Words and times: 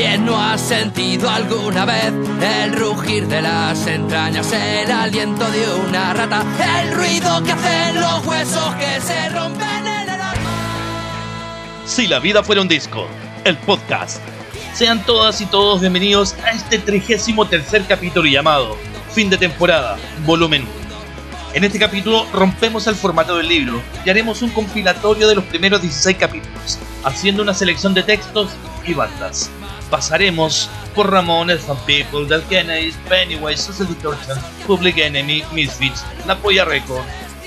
¿Quién 0.00 0.24
no 0.24 0.42
ha 0.42 0.56
sentido 0.56 1.28
alguna 1.28 1.84
vez 1.84 2.06
el 2.40 2.72
rugir 2.72 3.26
de 3.28 3.42
las 3.42 3.86
entrañas, 3.86 4.50
el 4.50 4.90
aliento 4.90 5.44
de 5.50 5.74
una 5.74 6.14
rata, 6.14 6.42
el 6.80 6.94
ruido 6.94 7.42
que 7.42 7.52
hacen 7.52 8.00
los 8.00 8.26
huesos 8.26 8.74
que 8.76 8.98
se 9.02 9.28
rompen 9.28 9.68
en 9.68 10.08
el 10.08 10.08
alma? 10.08 11.84
Si 11.84 12.06
la 12.06 12.18
vida 12.18 12.42
fuera 12.42 12.62
un 12.62 12.68
disco, 12.68 13.06
el 13.44 13.58
podcast. 13.58 14.22
Sean 14.72 15.04
todas 15.04 15.38
y 15.42 15.44
todos 15.44 15.82
bienvenidos 15.82 16.34
a 16.44 16.52
este 16.52 16.78
33 16.78 17.84
capítulo 17.86 18.26
llamado 18.26 18.78
Fin 19.12 19.28
de 19.28 19.36
temporada, 19.36 19.98
volumen 20.24 20.62
1. 20.62 20.70
En 21.52 21.64
este 21.64 21.78
capítulo 21.78 22.24
rompemos 22.32 22.86
el 22.86 22.94
formato 22.94 23.36
del 23.36 23.48
libro 23.48 23.82
y 24.06 24.08
haremos 24.08 24.40
un 24.40 24.48
compilatorio 24.48 25.28
de 25.28 25.34
los 25.34 25.44
primeros 25.44 25.82
16 25.82 26.16
capítulos, 26.16 26.78
haciendo 27.04 27.42
una 27.42 27.52
selección 27.52 27.92
de 27.92 28.02
textos 28.02 28.48
y 28.86 28.94
bandas. 28.94 29.50
Pasaremos 29.90 30.70
por 30.94 31.10
Ramones, 31.10 31.62
Fan 31.62 31.76
People, 31.86 32.26
Del 32.26 32.42
Kennedy, 32.44 32.92
Pennywise, 33.08 33.62
Social 33.62 33.88
Distortion, 33.88 34.38
Public 34.66 34.98
Enemy, 34.98 35.42
Misfits, 35.52 36.04
La 36.26 36.36
Polla 36.36 36.64
Record, 36.64 37.02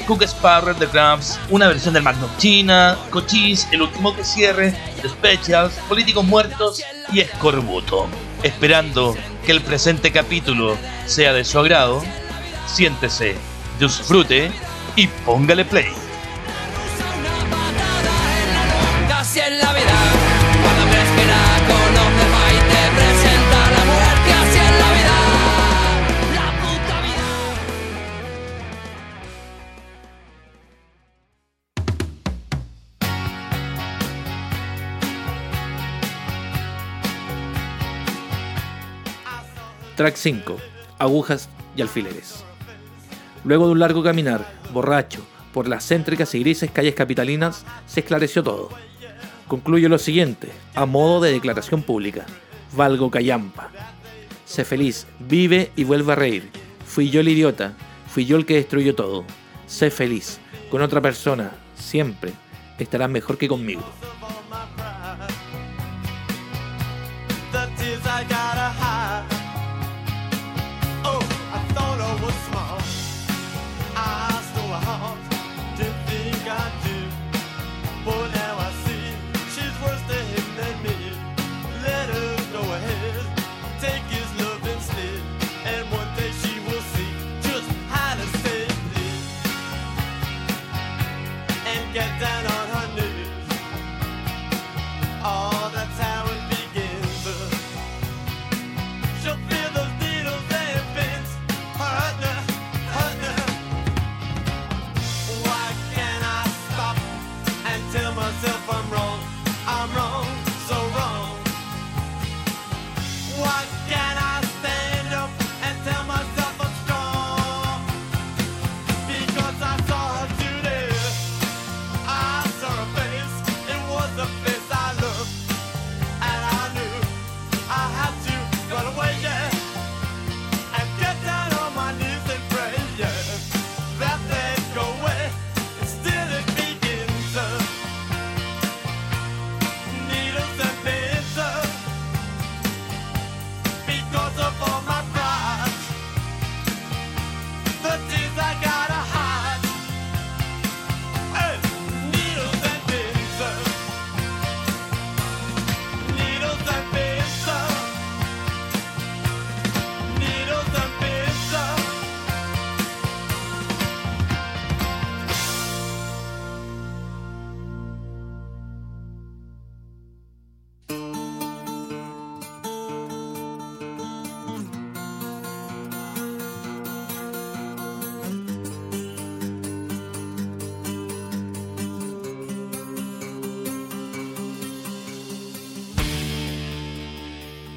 Cook 0.08 0.24
Sparrow, 0.24 0.76
The 0.76 0.88
Cramps, 0.88 1.40
una 1.50 1.68
versión 1.68 1.94
del 1.94 2.04
Magnum 2.04 2.30
China, 2.38 2.98
Cochise, 3.10 3.68
El 3.72 3.84
Último 3.84 4.16
que 4.16 4.24
Cierre, 4.24 4.74
The 5.02 5.10
Specials, 5.10 5.74
Políticos 5.88 6.26
Muertos 6.26 6.82
y 7.12 7.22
Escorbuto. 7.22 8.08
Esperando 8.44 9.16
que 9.46 9.54
el 9.54 9.62
presente 9.62 10.12
capítulo 10.12 10.78
sea 11.06 11.32
de 11.32 11.46
su 11.46 11.58
agrado, 11.60 12.04
siéntese 12.68 13.36
disfrute 13.80 14.52
y 14.96 15.08
póngale 15.08 15.66
play. 15.66 15.94
Track 40.04 40.18
5. 40.18 40.58
Agujas 41.00 41.48
y 41.78 41.82
alfileres. 41.82 42.44
Luego 43.46 43.68
de 43.68 43.72
un 43.72 43.80
largo 43.80 44.04
caminar, 44.04 44.46
borracho, 44.74 45.26
por 45.54 45.70
las 45.70 45.88
céntricas 45.88 46.36
y 46.36 46.40
grises 46.42 46.70
calles 46.72 46.94
capitalinas, 46.94 47.64
se 47.88 48.02
esclareció 48.02 48.44
todo. 48.44 48.68
Concluyo 49.48 49.88
lo 49.88 49.98
siguiente, 49.98 50.50
a 50.76 50.86
modo 50.86 51.22
de 51.22 51.32
declaración 51.32 51.84
pública. 51.84 52.26
Valgo 52.76 53.10
callampa. 53.10 53.72
Sé 54.44 54.66
feliz, 54.66 55.08
vive 55.20 55.72
y 55.78 55.86
vuelve 55.86 56.12
a 56.12 56.18
reír. 56.18 56.50
Fui 56.86 57.10
yo 57.10 57.22
el 57.22 57.30
idiota, 57.30 57.72
fui 58.10 58.26
yo 58.26 58.36
el 58.36 58.46
que 58.46 58.56
destruyó 58.56 58.96
todo. 58.96 59.24
Sé 59.68 59.90
feliz, 59.90 60.38
con 60.70 60.82
otra 60.82 61.00
persona, 61.00 61.52
siempre, 61.76 62.34
estarás 62.78 63.10
mejor 63.10 63.38
que 63.38 63.48
conmigo. 63.48 63.84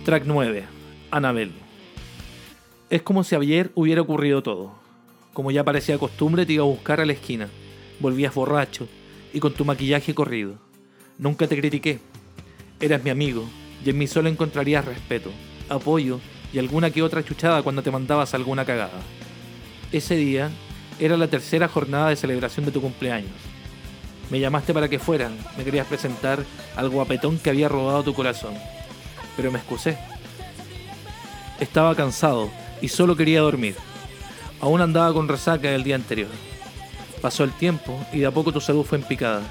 Track 0.06 0.22
9. 0.25 0.62
Anabel. 1.11 1.50
Es 2.91 3.03
como 3.03 3.25
si 3.25 3.34
ayer 3.34 3.72
hubiera 3.75 4.03
ocurrido 4.03 4.41
todo. 4.41 4.71
Como 5.33 5.50
ya 5.50 5.65
parecía 5.65 5.99
costumbre, 5.99 6.47
te 6.47 6.53
iba 6.53 6.62
a 6.62 6.69
buscar 6.69 7.00
a 7.00 7.06
la 7.06 7.12
esquina. 7.12 7.49
Volvías 7.99 8.33
borracho 8.33 8.87
y 9.33 9.41
con 9.41 9.55
tu 9.55 9.65
maquillaje 9.65 10.15
corrido. 10.15 10.59
Nunca 11.19 11.49
te 11.49 11.59
critiqué. 11.59 11.99
Eras 12.78 13.03
mi 13.03 13.11
amigo 13.11 13.49
y 13.84 13.91
en 13.91 13.99
mí 13.99 14.06
solo 14.06 14.28
encontrarías 14.28 14.84
respeto, 14.84 15.33
apoyo 15.69 16.21
y 16.53 16.61
alguna 16.61 16.93
que 16.93 17.03
otra 17.03 17.25
chuchada 17.25 17.65
cuando 17.65 17.83
te 17.83 17.91
mandabas 17.91 18.33
alguna 18.33 18.65
cagada. 18.65 19.03
Ese 19.91 20.15
día 20.15 20.53
era 21.00 21.17
la 21.17 21.27
tercera 21.27 21.67
jornada 21.67 22.11
de 22.11 22.17
celebración 22.17 22.65
de 22.65 22.71
tu 22.71 22.81
cumpleaños. 22.81 23.33
Me 24.31 24.38
llamaste 24.38 24.73
para 24.73 24.88
que 24.88 25.00
fuera, 25.00 25.33
me 25.58 25.64
querías 25.64 25.88
presentar 25.88 26.44
al 26.76 26.91
guapetón 26.91 27.41
que 27.41 27.50
había 27.50 27.69
robado 27.69 28.05
tu 28.05 28.14
corazón 28.14 28.55
pero 29.37 29.53
me 29.53 29.59
excusé. 29.59 29.99
Estaba 31.61 31.94
cansado 31.94 32.50
y 32.81 32.88
solo 32.88 33.17
quería 33.17 33.41
dormir. 33.41 33.77
Aún 34.61 34.81
andaba 34.81 35.12
con 35.12 35.29
resaca 35.29 35.71
del 35.71 35.85
día 35.85 35.94
anterior. 35.94 36.31
Pasó 37.21 37.44
el 37.44 37.53
tiempo 37.53 37.99
y 38.12 38.21
de 38.21 38.27
a 38.27 38.31
poco 38.31 38.53
tu 38.53 38.61
salud 38.61 38.85
fue 38.85 38.99
en 38.99 39.05
picada. 39.05 39.43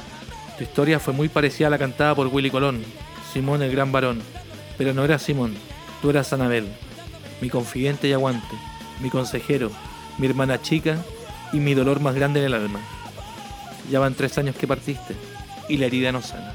Tu 0.58 0.64
historia 0.64 1.00
fue 1.00 1.14
muy 1.14 1.30
parecida 1.30 1.68
a 1.68 1.70
la 1.72 1.78
cantada 1.78 2.16
por 2.16 2.28
Willy 2.28 2.50
Colón, 2.50 2.84
Simón 3.34 3.62
el 3.62 3.72
gran 3.72 3.92
varón. 3.92 4.22
Pero 4.78 4.94
no 4.94 5.04
eras 5.04 5.22
Simón, 5.22 5.56
tú 6.02 6.10
eras 6.10 6.32
Anabel, 6.34 6.68
mi 7.42 7.50
confidente 7.50 8.08
y 8.08 8.14
aguante, 8.14 8.56
mi 9.02 9.10
consejero, 9.10 9.72
mi 10.18 10.28
hermana 10.28 10.62
chica 10.62 10.98
y 11.54 11.58
mi 11.58 11.74
dolor 11.74 12.00
más 12.00 12.16
grande 12.16 12.40
en 12.40 12.48
el 12.48 12.54
alma. 12.54 12.80
Ya 13.92 14.00
van 14.00 14.16
tres 14.16 14.38
años 14.38 14.56
que 14.56 14.68
partiste 14.68 15.16
y 15.70 15.78
la 15.78 15.86
herida 15.86 16.12
no 16.12 16.22
sana. 16.22 16.54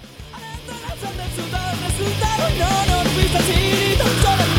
Resultaron, 2.00 2.58
no 2.88 2.99
nos 3.10 3.14
fuiste 3.14 3.38
así, 3.38 3.96
tan 3.98 4.22
solo 4.22 4.44
ni 4.46 4.49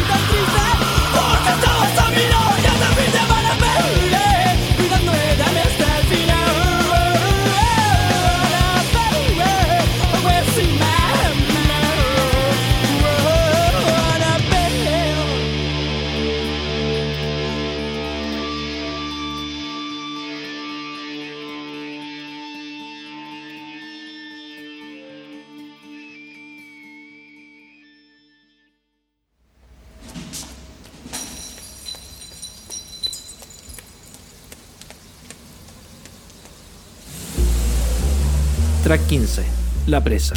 Track 38.91 39.07
15. 39.07 39.45
La 39.87 40.03
presa. 40.03 40.35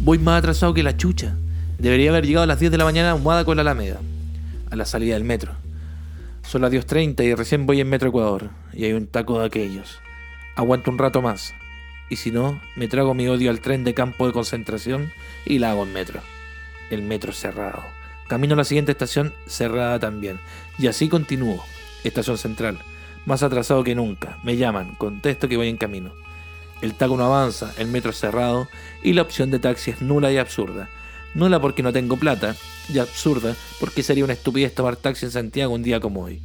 Voy 0.00 0.18
más 0.18 0.38
atrasado 0.38 0.72
que 0.72 0.82
la 0.82 0.96
chucha. 0.96 1.36
Debería 1.78 2.08
haber 2.08 2.24
llegado 2.24 2.44
a 2.44 2.46
las 2.46 2.60
10 2.60 2.72
de 2.72 2.78
la 2.78 2.86
mañana 2.86 3.10
a 3.10 3.14
Humada 3.14 3.44
con 3.44 3.56
la 3.56 3.60
Alameda. 3.60 3.98
A 4.70 4.74
la 4.74 4.86
salida 4.86 5.12
del 5.12 5.24
metro. 5.24 5.52
Son 6.44 6.62
las 6.62 6.72
10.30 6.72 7.22
y 7.26 7.34
recién 7.34 7.66
voy 7.66 7.82
en 7.82 7.90
Metro 7.90 8.08
Ecuador. 8.08 8.48
Y 8.72 8.86
hay 8.86 8.94
un 8.94 9.06
taco 9.06 9.38
de 9.38 9.44
aquellos. 9.44 9.98
Aguanto 10.56 10.90
un 10.90 10.96
rato 10.96 11.20
más. 11.20 11.52
Y 12.08 12.16
si 12.16 12.30
no, 12.30 12.58
me 12.74 12.88
trago 12.88 13.12
mi 13.12 13.28
odio 13.28 13.50
al 13.50 13.60
tren 13.60 13.84
de 13.84 13.92
campo 13.92 14.26
de 14.26 14.32
concentración 14.32 15.12
y 15.44 15.58
la 15.58 15.72
hago 15.72 15.82
en 15.82 15.92
metro. 15.92 16.22
El 16.88 17.02
metro 17.02 17.34
cerrado. 17.34 17.82
Camino 18.28 18.54
a 18.54 18.56
la 18.56 18.64
siguiente 18.64 18.92
estación 18.92 19.34
cerrada 19.46 19.98
también. 19.98 20.40
Y 20.78 20.86
así 20.86 21.10
continúo. 21.10 21.62
Estación 22.02 22.38
central. 22.38 22.78
Más 23.26 23.42
atrasado 23.42 23.84
que 23.84 23.94
nunca. 23.94 24.38
Me 24.42 24.56
llaman. 24.56 24.94
Contesto 24.94 25.50
que 25.50 25.58
voy 25.58 25.68
en 25.68 25.76
camino. 25.76 26.27
El 26.80 26.94
taco 26.94 27.16
no 27.16 27.24
avanza, 27.24 27.72
el 27.78 27.88
metro 27.88 28.10
es 28.10 28.18
cerrado 28.18 28.68
y 29.02 29.12
la 29.12 29.22
opción 29.22 29.50
de 29.50 29.58
taxi 29.58 29.90
es 29.90 30.02
nula 30.02 30.30
y 30.32 30.38
absurda. 30.38 30.88
Nula 31.34 31.60
porque 31.60 31.82
no 31.82 31.92
tengo 31.92 32.16
plata 32.16 32.54
y 32.92 32.98
absurda 32.98 33.54
porque 33.80 34.02
sería 34.02 34.24
una 34.24 34.32
estupidez 34.32 34.74
tomar 34.74 34.96
taxi 34.96 35.26
en 35.26 35.32
Santiago 35.32 35.74
un 35.74 35.82
día 35.82 36.00
como 36.00 36.22
hoy. 36.22 36.40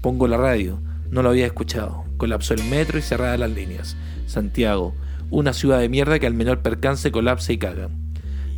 Pongo 0.00 0.26
la 0.28 0.36
radio, 0.36 0.80
no 1.10 1.22
lo 1.22 1.30
había 1.30 1.46
escuchado. 1.46 2.04
Colapsó 2.16 2.54
el 2.54 2.64
metro 2.64 2.98
y 2.98 3.02
cerradas 3.02 3.38
las 3.38 3.50
líneas. 3.50 3.96
Santiago, 4.26 4.94
una 5.30 5.52
ciudad 5.52 5.80
de 5.80 5.88
mierda 5.88 6.18
que 6.18 6.26
al 6.26 6.34
menor 6.34 6.60
percance 6.60 7.10
colapsa 7.10 7.52
y 7.52 7.58
caga. 7.58 7.88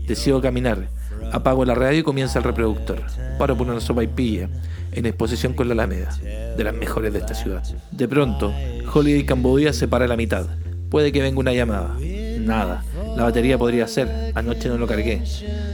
Decido 0.06 0.40
caminar. 0.40 0.88
Apago 1.32 1.64
la 1.64 1.74
radio 1.74 2.00
y 2.00 2.02
comienza 2.02 2.38
el 2.38 2.44
reproductor. 2.44 3.02
Paro 3.38 3.56
por 3.56 3.66
una 3.66 3.80
sopa 3.80 4.04
y 4.04 4.08
pilla, 4.08 4.48
en 4.92 5.06
exposición 5.06 5.54
con 5.54 5.68
la 5.68 5.74
Alameda, 5.74 6.16
de 6.56 6.64
las 6.64 6.74
mejores 6.74 7.12
de 7.12 7.18
esta 7.18 7.34
ciudad. 7.34 7.62
De 7.90 8.06
pronto, 8.06 8.52
Holiday 8.92 9.24
Cambodia 9.24 9.72
se 9.72 9.88
para 9.88 10.04
a 10.04 10.08
la 10.08 10.16
mitad. 10.16 10.46
Puede 10.94 11.10
que 11.10 11.22
venga 11.22 11.40
una 11.40 11.52
llamada. 11.52 11.96
Nada. 12.38 12.84
La 13.16 13.24
batería 13.24 13.58
podría 13.58 13.88
ser. 13.88 14.30
Anoche 14.36 14.68
no 14.68 14.78
lo 14.78 14.86
cargué. 14.86 15.22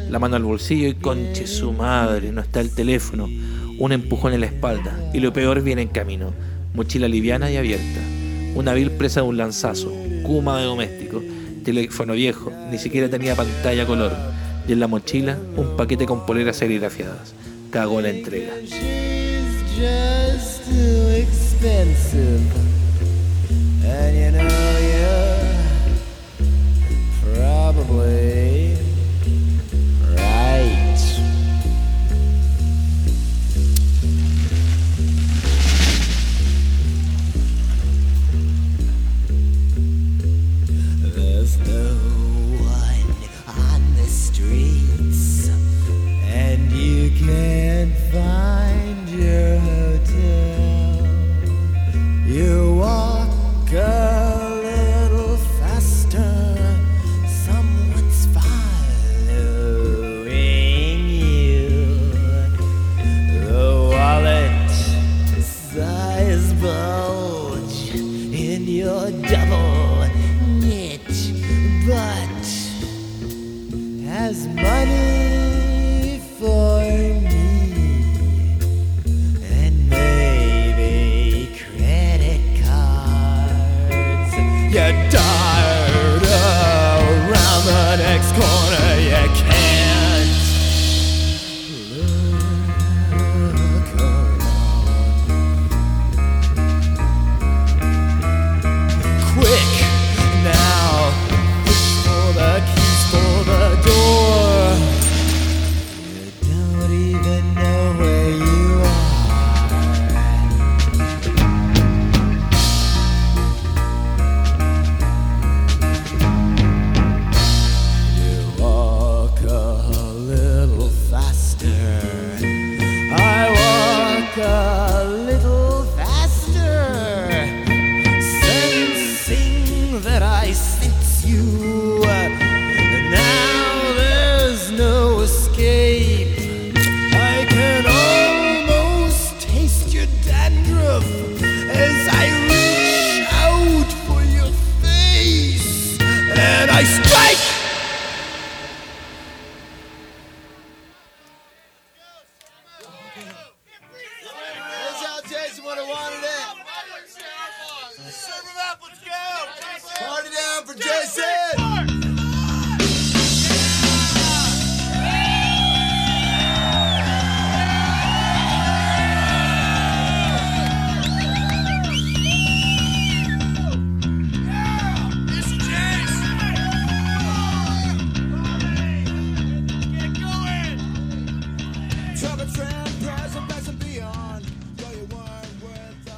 La 0.08 0.18
mano 0.18 0.36
al 0.36 0.44
bolsillo 0.44 0.88
y 0.88 0.94
conche 0.94 1.46
su 1.46 1.74
madre. 1.74 2.32
No 2.32 2.40
está 2.40 2.62
el 2.62 2.74
teléfono. 2.74 3.28
Un 3.78 3.92
empujón 3.92 4.32
en 4.32 4.40
la 4.40 4.46
espalda. 4.46 4.98
Y 5.12 5.20
lo 5.20 5.30
peor 5.34 5.60
viene 5.60 5.82
en 5.82 5.88
camino. 5.88 6.32
Mochila 6.72 7.06
liviana 7.06 7.50
y 7.50 7.58
abierta. 7.58 8.00
Una 8.54 8.72
vil 8.72 8.92
presa 8.92 9.20
de 9.20 9.26
un 9.26 9.36
lanzazo. 9.36 9.92
Kuma 10.22 10.58
de 10.58 10.64
doméstico. 10.64 11.22
Teléfono 11.66 12.14
viejo. 12.14 12.50
Ni 12.70 12.78
siquiera 12.78 13.10
tenía 13.10 13.36
pantalla 13.36 13.84
color. 13.84 14.12
Y 14.66 14.72
en 14.72 14.80
la 14.80 14.86
mochila 14.86 15.36
un 15.54 15.76
paquete 15.76 16.06
con 16.06 16.24
poleras 16.24 16.56
serigrafiadas. 16.56 17.34
Cagó 17.70 18.00
la 18.00 18.08
entrega. 18.08 18.54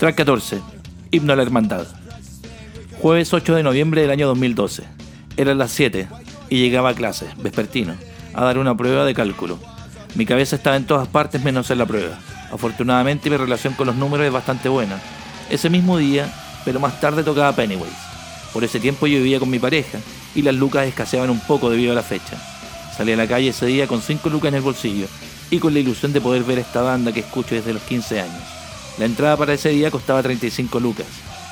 Track 0.03 0.17
14. 0.17 0.61
Himno 1.13 1.33
a 1.33 1.37
la 1.37 1.43
Hermandad. 1.45 1.87
Jueves 3.01 3.33
8 3.33 3.55
de 3.55 3.63
noviembre 3.63 4.01
del 4.01 4.11
año 4.11 4.27
2012. 4.27 4.83
Eran 5.37 5.59
las 5.59 5.71
7 5.71 6.09
y 6.51 6.59
llegaba 6.59 6.89
a 6.89 6.95
clase, 6.95 7.29
vespertino, 7.37 7.95
a 8.35 8.43
dar 8.43 8.59
una 8.59 8.77
prueba 8.77 9.05
de 9.05 9.15
cálculo. 9.15 9.61
Mi 10.17 10.27
cabeza 10.27 10.57
estaba 10.57 10.75
en 10.75 10.89
todas 10.89 11.07
partes 11.07 11.45
menos 11.45 11.71
en 11.71 11.79
la 11.79 11.87
prueba. 11.87 12.19
Afortunadamente 12.51 13.31
mi 13.31 13.37
relación 13.37 13.75
con 13.75 13.87
los 13.87 13.95
números 13.95 14.27
es 14.27 14.33
bastante 14.33 14.69
buena. 14.69 15.01
Ese 15.51 15.71
mismo 15.71 15.97
día, 15.99 16.35
pero 16.65 16.81
más 16.81 17.01
tarde 17.01 17.23
tocaba 17.23 17.55
Pennywise. 17.55 17.95
Por 18.53 18.65
ese 18.65 18.81
tiempo 18.81 19.07
yo 19.07 19.19
vivía 19.19 19.39
con 19.39 19.51
mi 19.51 19.61
pareja 19.61 20.01
y 20.35 20.43
las 20.43 20.57
lucas 20.57 20.89
escaseaban 20.89 21.31
un 21.31 21.39
poco 21.39 21.71
debido 21.71 21.93
a 21.93 21.95
la 21.95 22.03
fecha. 22.03 22.37
Salí 22.97 23.13
a 23.13 23.17
la 23.17 23.29
calle 23.29 23.51
ese 23.51 23.67
día 23.67 23.87
con 23.87 24.03
5 24.03 24.29
lucas 24.31 24.49
en 24.49 24.57
el 24.57 24.63
bolsillo 24.63 25.07
y 25.49 25.61
con 25.61 25.73
la 25.73 25.79
ilusión 25.79 26.13
de 26.13 26.21
poder 26.21 26.43
ver 26.43 26.59
esta 26.59 26.83
banda 26.83 27.13
que 27.13 27.21
escucho 27.21 27.55
desde 27.55 27.73
los 27.73 27.83
15 27.83 28.21
años. 28.21 28.62
La 28.99 29.07
entrada 29.07 29.37
para 29.37 29.55
ese 29.55 29.71
día 29.71 29.91
costaba 29.91 30.23
35 30.23 30.79
lucas, 30.81 31.07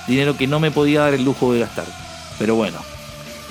dinero 0.06 0.36
que 0.36 0.46
no 0.46 0.60
me 0.60 0.70
podía 0.70 1.00
dar 1.00 1.14
el 1.14 1.24
lujo 1.24 1.52
de 1.52 1.60
gastar. 1.60 1.86
Pero 2.38 2.54
bueno, 2.54 2.78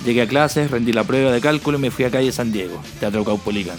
llegué 0.06 0.22
a 0.22 0.28
clases, 0.28 0.72
rendí 0.72 0.94
la 0.94 1.04
prueba 1.04 1.32
de 1.32 1.42
cálculo 1.42 1.78
y 1.78 1.82
me 1.82 1.92
fui 1.92 2.06
a 2.06 2.12
calle 2.12 2.32
San 2.32 2.52
Diego, 2.52 2.82
Teatro 3.00 3.24
Caupolicán. 3.24 3.78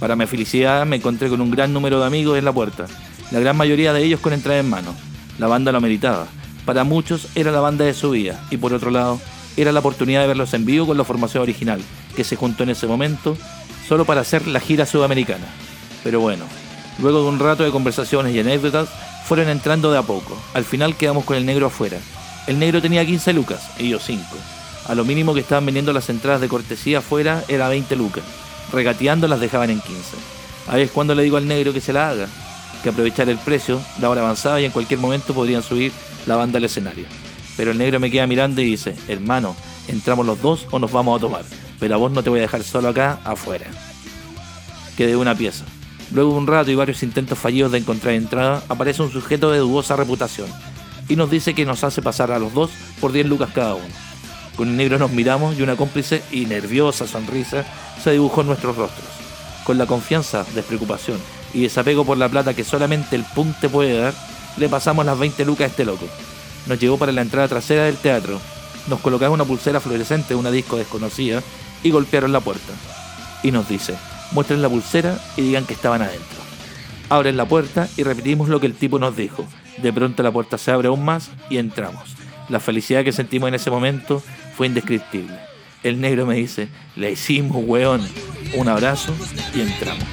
Para 0.00 0.16
mi 0.16 0.26
felicidad 0.26 0.84
me 0.86 0.96
encontré 0.96 1.28
con 1.28 1.40
un 1.40 1.50
gran 1.50 1.72
número 1.72 2.00
de 2.00 2.06
amigos 2.06 2.38
en 2.38 2.44
la 2.44 2.52
puerta, 2.52 2.86
la 3.30 3.40
gran 3.40 3.56
mayoría 3.56 3.92
de 3.92 4.02
ellos 4.02 4.20
con 4.20 4.32
entrada 4.32 4.60
en 4.60 4.68
mano. 4.68 4.94
La 5.38 5.46
banda 5.46 5.72
lo 5.72 5.80
meritaba. 5.80 6.26
Para 6.64 6.84
muchos 6.84 7.28
era 7.34 7.50
la 7.50 7.60
banda 7.60 7.84
de 7.84 7.94
su 7.94 8.10
vida 8.10 8.44
y 8.50 8.56
por 8.56 8.72
otro 8.72 8.90
lado, 8.90 9.20
Era 9.54 9.70
la 9.70 9.80
oportunidad 9.80 10.22
de 10.22 10.28
verlos 10.28 10.54
en 10.54 10.64
vivo 10.64 10.86
con 10.86 10.96
la 10.96 11.04
formación 11.04 11.42
original, 11.42 11.78
que 12.16 12.24
se 12.24 12.36
juntó 12.36 12.62
en 12.62 12.70
ese 12.70 12.86
momento 12.86 13.36
solo 13.86 14.06
para 14.06 14.22
hacer 14.22 14.46
la 14.46 14.60
gira 14.60 14.86
sudamericana. 14.86 15.44
Pero 16.02 16.20
bueno, 16.20 16.44
luego 16.98 17.22
de 17.22 17.28
un 17.28 17.38
rato 17.38 17.62
de 17.62 17.70
conversaciones 17.70 18.34
y 18.34 18.40
anécdotas, 18.40 18.88
fueron 19.24 19.48
entrando 19.48 19.90
de 19.92 19.98
a 19.98 20.02
poco. 20.02 20.36
Al 20.54 20.64
final 20.64 20.96
quedamos 20.96 21.24
con 21.24 21.36
el 21.36 21.46
negro 21.46 21.66
afuera. 21.66 21.98
El 22.46 22.58
negro 22.58 22.82
tenía 22.82 23.06
15 23.06 23.32
lucas, 23.32 23.70
y 23.78 23.88
yo 23.88 23.98
5. 23.98 24.22
A 24.88 24.94
lo 24.94 25.04
mínimo 25.04 25.32
que 25.32 25.40
estaban 25.40 25.64
vendiendo 25.64 25.92
las 25.92 26.08
entradas 26.08 26.40
de 26.40 26.48
cortesía 26.48 26.98
afuera 26.98 27.44
era 27.48 27.68
20 27.68 27.94
lucas. 27.96 28.24
Regateando 28.72 29.28
las 29.28 29.40
dejaban 29.40 29.70
en 29.70 29.80
15. 29.80 30.16
Ahí 30.68 30.82
es 30.82 30.90
cuando 30.90 31.14
le 31.14 31.22
digo 31.22 31.36
al 31.36 31.46
negro 31.46 31.72
que 31.72 31.80
se 31.80 31.92
la 31.92 32.10
haga, 32.10 32.26
que 32.82 32.88
aprovechar 32.88 33.28
el 33.28 33.38
precio, 33.38 33.80
la 34.00 34.10
hora 34.10 34.22
avanzada 34.22 34.60
y 34.60 34.64
en 34.64 34.72
cualquier 34.72 34.98
momento 34.98 35.34
podrían 35.34 35.62
subir 35.62 35.92
la 36.26 36.36
banda 36.36 36.58
al 36.58 36.64
escenario. 36.64 37.06
Pero 37.56 37.70
el 37.70 37.78
negro 37.78 38.00
me 38.00 38.10
queda 38.10 38.26
mirando 38.26 38.60
y 38.60 38.64
dice, 38.64 38.96
hermano, 39.08 39.54
entramos 39.88 40.26
los 40.26 40.40
dos 40.42 40.66
o 40.70 40.78
nos 40.78 40.90
vamos 40.90 41.18
a 41.18 41.20
tomar, 41.20 41.44
pero 41.78 41.94
a 41.94 41.98
vos 41.98 42.10
no 42.10 42.22
te 42.22 42.30
voy 42.30 42.40
a 42.40 42.42
dejar 42.42 42.64
solo 42.64 42.88
acá, 42.88 43.20
afuera. 43.24 43.66
Quedé 44.96 45.16
una 45.16 45.34
pieza. 45.34 45.64
Luego 46.10 46.32
de 46.32 46.38
un 46.38 46.46
rato 46.46 46.70
y 46.70 46.74
varios 46.74 47.02
intentos 47.02 47.38
fallidos 47.38 47.72
de 47.72 47.78
encontrar 47.78 48.14
entrada, 48.14 48.62
aparece 48.68 49.02
un 49.02 49.12
sujeto 49.12 49.50
de 49.50 49.58
dudosa 49.58 49.96
reputación 49.96 50.48
y 51.08 51.16
nos 51.16 51.30
dice 51.30 51.54
que 51.54 51.64
nos 51.64 51.84
hace 51.84 52.02
pasar 52.02 52.32
a 52.32 52.38
los 52.38 52.52
dos 52.54 52.70
por 53.00 53.12
10 53.12 53.26
lucas 53.26 53.50
cada 53.54 53.74
uno. 53.74 53.94
Con 54.56 54.68
el 54.68 54.76
negro 54.76 54.98
nos 54.98 55.10
miramos 55.10 55.58
y 55.58 55.62
una 55.62 55.76
cómplice 55.76 56.22
y 56.30 56.46
nerviosa 56.46 57.06
sonrisa 57.06 57.64
se 58.02 58.12
dibujó 58.12 58.42
en 58.42 58.48
nuestros 58.48 58.76
rostros. 58.76 59.06
Con 59.64 59.78
la 59.78 59.86
confianza, 59.86 60.44
despreocupación 60.54 61.18
y 61.54 61.62
desapego 61.62 62.04
por 62.04 62.18
la 62.18 62.28
plata 62.28 62.54
que 62.54 62.64
solamente 62.64 63.16
el 63.16 63.24
punk 63.34 63.58
te 63.60 63.68
puede 63.68 63.98
dar, 63.98 64.14
le 64.56 64.68
pasamos 64.68 65.06
las 65.06 65.18
20 65.18 65.44
lucas 65.44 65.64
a 65.64 65.70
este 65.70 65.84
loco. 65.84 66.06
Nos 66.66 66.78
llevó 66.78 66.98
para 66.98 67.12
la 67.12 67.22
entrada 67.22 67.48
trasera 67.48 67.84
del 67.84 67.96
teatro, 67.96 68.40
nos 68.88 69.00
colocaron 69.00 69.34
una 69.34 69.44
pulsera 69.44 69.80
fluorescente 69.80 70.34
de 70.34 70.40
una 70.40 70.50
disco 70.50 70.76
desconocida 70.76 71.42
y 71.82 71.90
golpearon 71.90 72.32
la 72.32 72.40
puerta. 72.40 72.72
Y 73.42 73.50
nos 73.50 73.68
dice, 73.68 73.94
muestren 74.32 74.62
la 74.62 74.68
pulsera 74.68 75.18
y 75.36 75.42
digan 75.42 75.64
que 75.64 75.74
estaban 75.74 76.02
adentro. 76.02 76.40
Abren 77.08 77.36
la 77.36 77.46
puerta 77.46 77.88
y 77.96 78.02
repetimos 78.02 78.48
lo 78.48 78.60
que 78.60 78.66
el 78.66 78.74
tipo 78.74 78.98
nos 78.98 79.16
dijo. 79.16 79.46
De 79.78 79.92
pronto 79.92 80.22
la 80.22 80.32
puerta 80.32 80.58
se 80.58 80.70
abre 80.70 80.88
aún 80.88 81.04
más 81.04 81.30
y 81.50 81.58
entramos. 81.58 82.16
La 82.48 82.60
felicidad 82.60 83.04
que 83.04 83.12
sentimos 83.12 83.48
en 83.48 83.54
ese 83.54 83.70
momento 83.70 84.22
fue 84.56 84.66
indescriptible. 84.66 85.38
El 85.82 86.00
negro 86.00 86.26
me 86.26 86.36
dice, 86.36 86.68
le 86.96 87.12
hicimos, 87.12 87.62
weón. 87.66 88.06
Un 88.54 88.68
abrazo 88.68 89.14
y 89.54 89.60
entramos. 89.60 90.04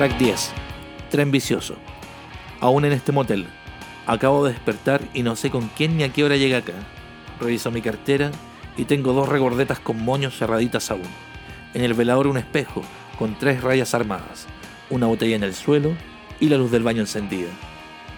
Track 0.00 0.16
10. 0.16 0.52
Tren 1.10 1.30
vicioso. 1.30 1.74
Aún 2.60 2.86
en 2.86 2.92
este 2.92 3.12
motel. 3.12 3.46
Acabo 4.06 4.46
de 4.46 4.54
despertar 4.54 5.02
y 5.12 5.22
no 5.22 5.36
sé 5.36 5.50
con 5.50 5.68
quién 5.76 5.98
ni 5.98 6.04
a 6.04 6.08
qué 6.10 6.24
hora 6.24 6.38
llegué 6.38 6.56
acá. 6.56 6.72
Reviso 7.38 7.70
mi 7.70 7.82
cartera 7.82 8.30
y 8.78 8.86
tengo 8.86 9.12
dos 9.12 9.28
regordetas 9.28 9.78
con 9.78 10.02
moños 10.02 10.38
cerraditas 10.38 10.90
aún. 10.90 11.02
En 11.74 11.84
el 11.84 11.92
velador 11.92 12.28
un 12.28 12.38
espejo 12.38 12.82
con 13.18 13.38
tres 13.38 13.62
rayas 13.62 13.92
armadas, 13.92 14.46
una 14.88 15.06
botella 15.06 15.36
en 15.36 15.42
el 15.42 15.54
suelo 15.54 15.92
y 16.40 16.48
la 16.48 16.56
luz 16.56 16.70
del 16.70 16.82
baño 16.82 17.02
encendida. 17.02 17.50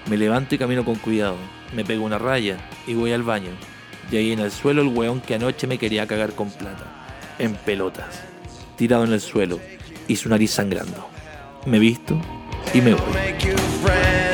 Me 0.08 0.16
levanto 0.16 0.54
y 0.54 0.58
camino 0.58 0.84
con 0.84 0.94
cuidado. 0.94 1.34
Me 1.74 1.84
pego 1.84 2.04
una 2.04 2.18
raya 2.18 2.58
y 2.86 2.94
voy 2.94 3.10
al 3.10 3.24
baño. 3.24 3.50
Y 4.08 4.18
ahí 4.18 4.30
en 4.30 4.38
el 4.38 4.52
suelo 4.52 4.82
el 4.82 4.96
weón 4.96 5.20
que 5.20 5.34
anoche 5.34 5.66
me 5.66 5.78
quería 5.78 6.06
cagar 6.06 6.36
con 6.36 6.48
plata. 6.48 6.84
En 7.40 7.56
pelotas. 7.56 8.22
Tirado 8.76 9.02
en 9.02 9.12
el 9.12 9.20
suelo 9.20 9.58
y 10.06 10.14
su 10.14 10.28
nariz 10.28 10.52
sangrando. 10.52 11.11
Me 11.64 11.78
visto 11.78 12.18
y 12.74 12.80
me 12.80 12.94
voy. 12.94 14.31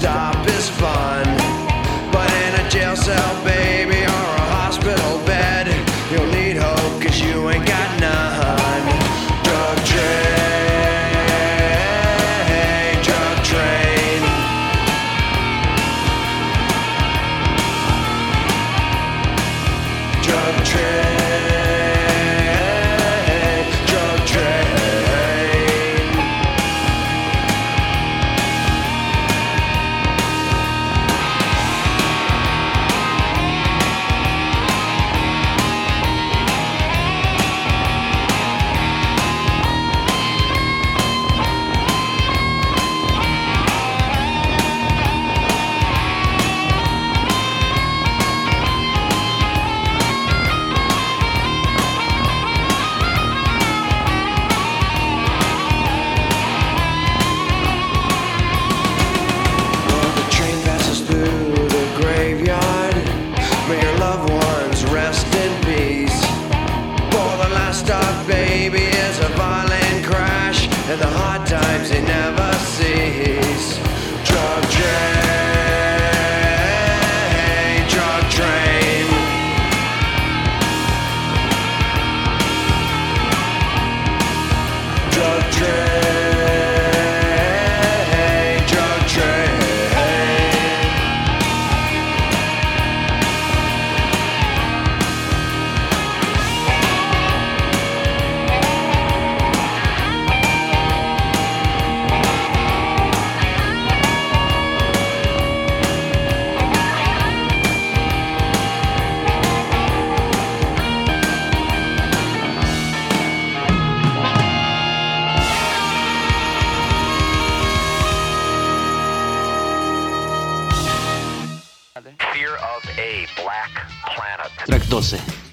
Stop 0.00 0.37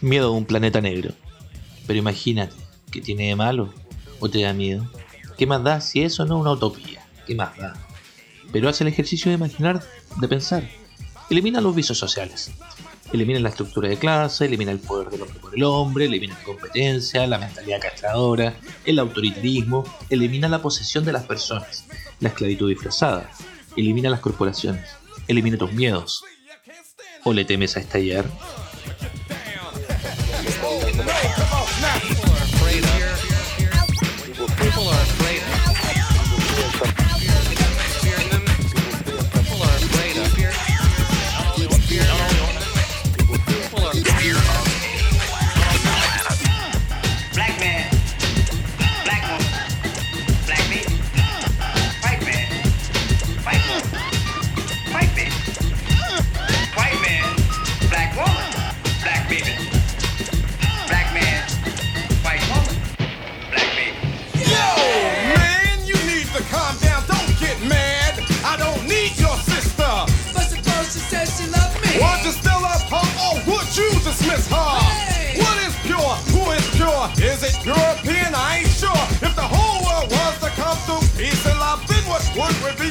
Miedo 0.06 0.28
a 0.28 0.32
un 0.38 0.46
planeta 0.46 0.82
negro. 0.82 1.16
Pero 1.88 1.98
imagínate, 1.98 2.54
¿qué 2.92 3.02
tiene 3.02 3.30
de 3.30 3.36
malo? 3.36 3.74
¿O 4.20 4.30
te 4.30 4.40
da 4.40 4.54
miedo? 4.54 4.88
¿Qué 5.36 5.48
más 5.48 5.64
da 5.64 5.82
si 5.82 6.04
eso 6.04 6.26
no 6.26 6.36
es 6.36 6.42
una 6.42 6.52
utopía? 6.52 7.04
¿Qué 7.26 7.34
más 7.34 7.58
da? 7.58 7.74
Pero 8.52 8.70
haz 8.70 8.80
el 8.82 8.88
ejercicio 8.88 9.32
de 9.32 9.38
imaginar, 9.38 9.84
de 10.22 10.28
pensar. 10.28 10.70
Elimina 11.32 11.60
los 11.60 11.76
vicios 11.76 11.98
sociales. 11.98 12.52
Elimina 13.14 13.40
la 13.40 13.50
estructura 13.50 13.90
de 13.90 13.98
clase, 13.98 14.46
elimina 14.46 14.72
el 14.72 14.78
poder 14.78 15.10
del 15.10 15.24
hombre 15.24 15.40
por 15.40 15.56
el 15.56 15.64
hombre, 15.64 16.06
elimina 16.06 16.38
la 16.38 16.44
competencia, 16.44 17.26
la 17.26 17.40
mentalidad 17.40 17.82
castradora, 17.82 18.60
el 18.86 19.00
autoritarismo, 19.00 19.86
elimina 20.12 20.48
la 20.48 20.62
posesión 20.62 21.04
de 21.04 21.14
las 21.14 21.24
personas, 21.24 21.88
la 22.20 22.30
esclavitud 22.30 22.70
disfrazada, 22.70 23.28
elimina 23.76 24.12
las 24.12 24.20
corporaciones, 24.20 24.88
elimina 25.28 25.58
tus 25.58 25.74
miedos. 25.74 26.24
¿O 27.24 27.34
le 27.34 27.44
temes 27.44 27.76
a 27.76 27.80
estallar? 27.80 28.26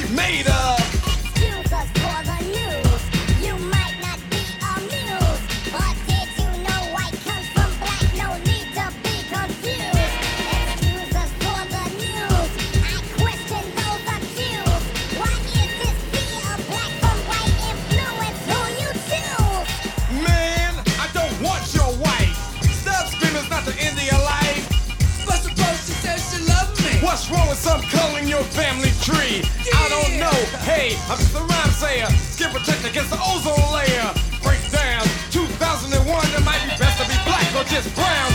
Be 0.01 0.13
made 0.13 0.47
of? 0.47 0.79
Excuse 1.07 1.71
us 1.71 1.87
for 1.95 2.19
the 2.27 2.39
news. 2.51 3.01
You 3.39 3.55
might 3.71 3.95
not 4.03 4.19
be 4.29 4.43
amused, 4.75 5.43
but 5.71 5.95
did 6.07 6.27
you 6.35 6.49
know 6.67 6.81
white 6.95 7.15
comes 7.23 7.47
from 7.55 7.71
black? 7.79 8.03
No 8.19 8.35
need 8.43 8.67
to 8.75 8.85
be 9.03 9.15
confused. 9.31 10.15
Excuse 10.51 11.15
us 11.15 11.31
for 11.43 11.61
the 11.75 11.85
news. 12.03 12.49
I 12.83 12.97
question 13.19 13.63
those 13.79 14.05
accused. 14.15 14.87
Why 15.15 15.31
this 15.79 15.97
fear 16.11 16.43
of 16.53 16.59
black 16.67 16.91
from 16.99 17.17
white 17.31 17.55
influence 17.71 18.41
who 18.51 18.59
you 18.81 18.91
choose? 19.07 19.67
Man, 20.27 20.73
I 20.99 21.07
don't 21.13 21.37
want 21.41 21.63
your 21.73 21.91
wife. 22.03 22.35
Stop 22.83 23.07
screaming's 23.15 23.49
not 23.49 23.63
the 23.63 23.75
end 23.79 23.95
of 23.97 24.03
your 24.03 24.23
life. 24.27 24.63
But 25.25 25.39
suppose 25.39 25.79
she 25.87 25.95
says 26.03 26.19
she 26.31 26.43
loved 26.51 26.83
me. 26.83 26.99
What's 26.99 27.29
wrong 27.31 27.47
with 27.47 27.59
some 27.59 27.81
culling 27.83 28.27
your 28.27 28.43
family 28.43 28.91
tree? 29.01 29.43
Know. 30.25 30.31
Hey, 30.65 30.97
I'm 31.05 31.19
just 31.19 31.35
a 31.35 31.39
rhyme 31.39 31.69
sayer. 31.69 32.09
Skin 32.33 32.49
protect 32.49 32.81
against 32.83 33.11
the 33.11 33.19
ozone 33.21 33.61
layer. 33.69 34.09
Break 34.41 34.57
down. 34.71 35.05
2001, 35.29 36.01
it 36.01 36.43
might 36.43 36.63
be 36.65 36.73
best 36.81 36.97
to 36.97 37.05
be 37.05 37.13
black 37.29 37.45
or 37.53 37.63
just 37.69 37.93
brown. 37.93 38.34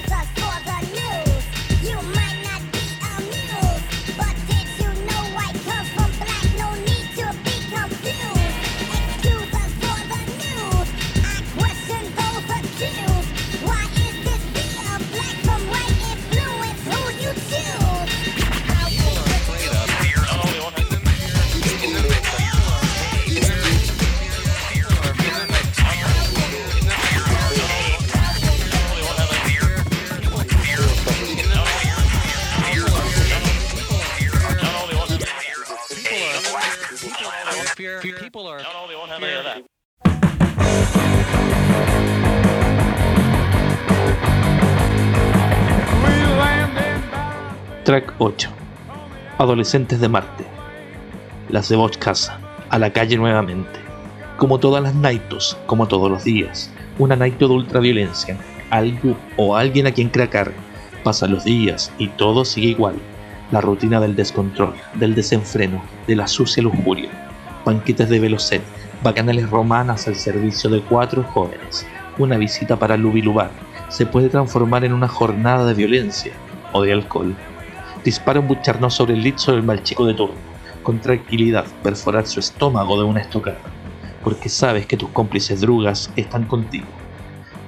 Plus. 0.00 0.41
People 38.02 38.48
are. 38.48 38.60
Track 47.84 48.12
8. 48.18 48.48
Adolescentes 49.38 50.00
de 50.00 50.08
Marte. 50.08 50.44
Las 51.48 51.68
de 51.68 51.76
Bosch 51.76 51.96
Casa. 51.98 52.40
A 52.70 52.80
la 52.80 52.92
calle 52.92 53.16
nuevamente. 53.16 53.78
Como 54.36 54.58
todas 54.58 54.82
las 54.82 54.96
Naitos, 54.96 55.56
como 55.66 55.86
todos 55.86 56.10
los 56.10 56.24
días. 56.24 56.72
Una 56.98 57.14
Naito 57.14 57.46
de 57.46 57.54
ultraviolencia. 57.54 58.36
Algo 58.70 59.16
o 59.36 59.54
alguien 59.54 59.86
a 59.86 59.92
quien 59.92 60.08
cracar. 60.08 60.52
Pasan 61.04 61.30
los 61.30 61.44
días 61.44 61.92
y 61.98 62.08
todo 62.08 62.44
sigue 62.44 62.70
igual. 62.70 62.96
La 63.52 63.60
rutina 63.60 64.00
del 64.00 64.16
descontrol, 64.16 64.74
del 64.94 65.14
desenfreno, 65.14 65.80
de 66.08 66.16
la 66.16 66.26
sucia 66.26 66.64
lujuria. 66.64 67.21
Banquetes 67.64 68.08
de 68.08 68.18
velocet, 68.18 68.62
bacanales 69.02 69.48
romanas 69.48 70.08
al 70.08 70.16
servicio 70.16 70.68
de 70.68 70.80
cuatro 70.80 71.22
jóvenes. 71.22 71.86
Una 72.18 72.36
visita 72.36 72.76
para 72.76 72.96
Lubilubar 72.96 73.50
se 73.88 74.04
puede 74.04 74.28
transformar 74.28 74.84
en 74.84 74.92
una 74.92 75.06
jornada 75.06 75.64
de 75.64 75.74
violencia 75.74 76.32
o 76.72 76.82
de 76.82 76.92
alcohol. 76.92 77.36
Dispara 78.04 78.40
un 78.40 78.48
bucharnos 78.48 78.94
sobre 78.94 79.14
el 79.14 79.22
licho 79.22 79.52
del 79.52 79.62
mal 79.62 79.82
chico 79.82 80.06
de 80.06 80.14
turno, 80.14 80.34
con 80.82 80.98
tranquilidad 80.98 81.64
perforar 81.84 82.26
su 82.26 82.40
estómago 82.40 82.98
de 82.98 83.04
una 83.04 83.20
estocada, 83.20 83.58
porque 84.24 84.48
sabes 84.48 84.86
que 84.86 84.96
tus 84.96 85.10
cómplices 85.10 85.60
drugas 85.60 86.10
están 86.16 86.44
contigo. 86.46 86.86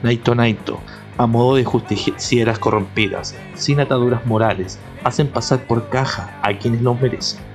Naito 0.03 0.35
Naito, 0.35 0.81
a 1.19 1.27
modo 1.27 1.55
de 1.55 1.65
justicieras 1.65 2.59
corrompidas, 2.59 3.37
sin 3.55 3.79
ataduras 3.79 4.27
morales, 4.27 4.81
hacen 5.05 5.29
pasar 5.29 5.67
por 5.67 5.89
caja 5.89 6.37
a 6.43 6.59
quienes 6.59 6.83
los 6.83 7.01
merecen. 7.01 7.54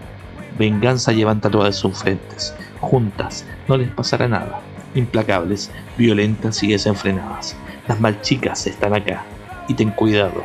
Venganza 0.59 1.13
llevan 1.13 1.39
tatuadas 1.39 1.77
sus 1.77 1.97
frentes, 1.97 2.53
juntas, 2.81 3.45
no 3.69 3.77
les 3.77 3.89
pasará 3.91 4.27
nada, 4.27 4.59
implacables, 4.93 5.71
violentas 5.97 6.61
y 6.63 6.67
desenfrenadas. 6.67 7.55
Las 7.87 8.01
malchicas 8.01 8.67
están 8.67 8.93
acá, 8.93 9.23
y 9.69 9.73
ten 9.73 9.89
cuidado, 9.91 10.43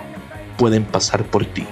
pueden 0.56 0.84
pasar 0.84 1.24
por 1.24 1.44
ti. 1.44 1.66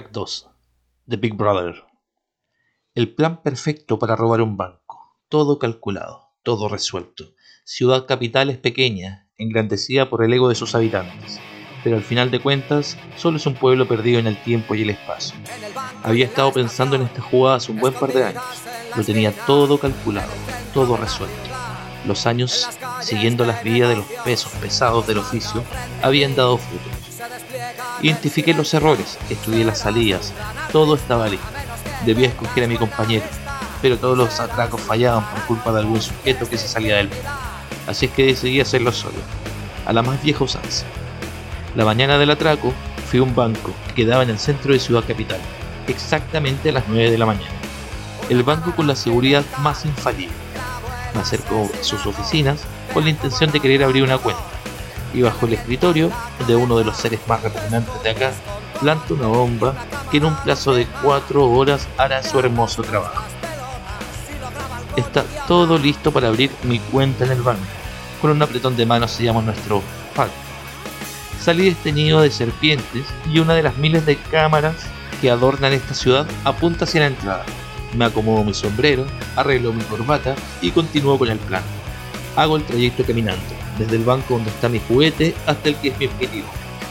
Track 0.00 0.12
2. 0.12 0.50
The 1.10 1.16
Big 1.18 1.34
Brother. 1.34 1.84
El 2.94 3.14
plan 3.14 3.42
perfecto 3.42 3.98
para 3.98 4.16
robar 4.16 4.40
un 4.40 4.56
banco. 4.56 5.18
Todo 5.28 5.58
calculado, 5.58 6.30
todo 6.42 6.70
resuelto. 6.70 7.34
Ciudad 7.64 8.06
capital 8.06 8.48
es 8.48 8.56
pequeña, 8.56 9.28
engrandecida 9.36 10.08
por 10.08 10.24
el 10.24 10.32
ego 10.32 10.48
de 10.48 10.54
sus 10.54 10.74
habitantes, 10.74 11.38
pero 11.84 11.96
al 11.96 12.02
final 12.02 12.30
de 12.30 12.40
cuentas 12.40 12.96
solo 13.16 13.36
es 13.36 13.44
un 13.44 13.56
pueblo 13.56 13.86
perdido 13.86 14.18
en 14.18 14.26
el 14.26 14.42
tiempo 14.42 14.74
y 14.74 14.80
el 14.80 14.90
espacio. 14.90 15.36
Había 16.02 16.24
estado 16.24 16.50
pensando 16.50 16.96
en 16.96 17.02
esta 17.02 17.20
jugada 17.20 17.56
hace 17.56 17.70
un 17.70 17.80
buen 17.80 17.92
par 17.92 18.14
de 18.14 18.24
años. 18.24 18.42
Lo 18.96 19.04
tenía 19.04 19.32
todo 19.44 19.78
calculado, 19.78 20.32
todo 20.72 20.96
resuelto. 20.96 21.36
Los 22.06 22.26
años, 22.26 22.70
siguiendo 23.02 23.44
las 23.44 23.62
vías 23.62 23.90
de 23.90 23.96
los 23.96 24.06
pesos 24.24 24.50
pesados 24.62 25.06
del 25.06 25.18
oficio, 25.18 25.62
habían 26.00 26.34
dado 26.34 26.56
fruto. 26.56 26.99
Identifiqué 28.02 28.54
los 28.54 28.72
errores, 28.72 29.18
estudié 29.28 29.62
las 29.62 29.80
salidas, 29.80 30.32
todo 30.72 30.94
estaba 30.94 31.28
listo. 31.28 31.46
Debía 32.06 32.28
escoger 32.28 32.64
a 32.64 32.66
mi 32.66 32.78
compañero, 32.78 33.26
pero 33.82 33.98
todos 33.98 34.16
los 34.16 34.40
atracos 34.40 34.80
fallaban 34.80 35.28
por 35.28 35.42
culpa 35.42 35.72
de 35.72 35.80
algún 35.80 36.00
sujeto 36.00 36.48
que 36.48 36.56
se 36.56 36.66
salía 36.66 36.96
del 36.96 37.08
plan. 37.08 37.34
Así 37.86 38.06
es 38.06 38.12
que 38.12 38.24
decidí 38.24 38.58
hacerlo 38.58 38.90
solo, 38.92 39.18
a 39.84 39.92
la 39.92 40.02
más 40.02 40.22
vieja 40.22 40.44
usanza. 40.44 40.86
La 41.76 41.84
mañana 41.84 42.16
del 42.16 42.30
atraco 42.30 42.72
fui 43.10 43.20
a 43.20 43.22
un 43.22 43.34
banco 43.34 43.70
que 43.88 44.04
quedaba 44.04 44.22
en 44.22 44.30
el 44.30 44.38
centro 44.38 44.72
de 44.72 44.80
Ciudad 44.80 45.04
Capital, 45.06 45.40
exactamente 45.86 46.70
a 46.70 46.72
las 46.72 46.84
9 46.88 47.10
de 47.10 47.18
la 47.18 47.26
mañana. 47.26 47.52
El 48.30 48.42
banco 48.44 48.74
con 48.74 48.86
la 48.86 48.96
seguridad 48.96 49.44
más 49.58 49.84
infalible. 49.84 50.34
Me 51.14 51.20
acerco 51.20 51.68
a 51.78 51.84
sus 51.84 52.06
oficinas 52.06 52.62
con 52.94 53.04
la 53.04 53.10
intención 53.10 53.50
de 53.50 53.60
querer 53.60 53.84
abrir 53.84 54.04
una 54.04 54.16
cuenta 54.16 54.49
y 55.14 55.22
bajo 55.22 55.46
el 55.46 55.54
escritorio 55.54 56.10
de 56.46 56.56
uno 56.56 56.78
de 56.78 56.84
los 56.84 56.96
seres 56.96 57.20
más 57.26 57.42
repugnantes 57.42 58.02
de 58.02 58.10
acá, 58.10 58.32
planta 58.80 59.14
una 59.14 59.26
bomba 59.26 59.74
que 60.10 60.18
en 60.18 60.26
un 60.26 60.36
plazo 60.36 60.74
de 60.74 60.86
cuatro 61.02 61.50
horas 61.50 61.86
hará 61.98 62.22
su 62.22 62.38
hermoso 62.38 62.82
trabajo. 62.82 63.22
Está 64.96 65.24
todo 65.46 65.78
listo 65.78 66.12
para 66.12 66.28
abrir 66.28 66.50
mi 66.64 66.78
cuenta 66.78 67.24
en 67.24 67.32
el 67.32 67.42
banco. 67.42 67.62
Con 68.20 68.30
un 68.30 68.42
apretón 68.42 68.76
de 68.76 68.86
manos 68.86 69.12
sellamos 69.12 69.44
nuestro 69.44 69.82
pacto. 70.14 70.34
Salí 71.40 71.70
desteñido 71.70 72.20
de 72.20 72.30
serpientes 72.30 73.06
y 73.30 73.38
una 73.38 73.54
de 73.54 73.62
las 73.62 73.76
miles 73.78 74.04
de 74.04 74.16
cámaras 74.16 74.74
que 75.20 75.30
adornan 75.30 75.72
esta 75.72 75.94
ciudad 75.94 76.26
apunta 76.44 76.84
hacia 76.84 77.00
la 77.00 77.06
entrada. 77.06 77.44
Me 77.94 78.04
acomodo 78.04 78.44
mi 78.44 78.54
sombrero, 78.54 79.06
arreglo 79.36 79.72
mi 79.72 79.82
corbata 79.84 80.34
y 80.60 80.70
continúo 80.70 81.18
con 81.18 81.28
el 81.30 81.38
plan. 81.38 81.62
Hago 82.36 82.56
el 82.56 82.64
trayecto 82.64 83.04
caminando, 83.04 83.42
desde 83.80 83.96
el 83.96 84.04
banco 84.04 84.34
donde 84.34 84.50
está 84.50 84.68
mi 84.68 84.78
juguete 84.78 85.34
hasta 85.46 85.70
el 85.70 85.76
que 85.76 85.88
es 85.88 85.98
mi 85.98 86.06
objetivo. 86.06 86.46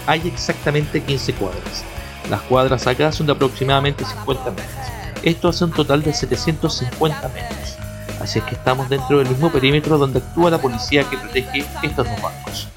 Hay 0.08 0.21
exactamente 0.25 1.02
15 1.02 1.34
cuadras. 1.34 1.84
Las 2.30 2.41
cuadras 2.41 2.88
acá 2.88 3.12
son 3.12 3.28
de 3.28 3.34
aproximadamente 3.34 4.04
50 4.04 4.49
metros. 4.49 4.67
Esto 5.21 5.49
hace 5.49 5.65
un 5.65 5.71
total 5.71 6.02
de 6.02 6.13
750 6.13 7.28
metros. 7.30 7.78
Así 8.19 8.39
es 8.39 8.45
que 8.45 8.56
estamos 8.56 8.89
dentro 8.89 9.19
del 9.19 9.30
mismo 9.30 9.52
perímetro 9.52 9.97
donde 9.99 10.19
actúa 10.19 10.49
la 10.49 10.58
policía 10.58 11.04
que 11.04 11.17
protege 11.17 11.65
estos 11.84 12.10
dos 12.10 12.21
bancos. 12.21 12.67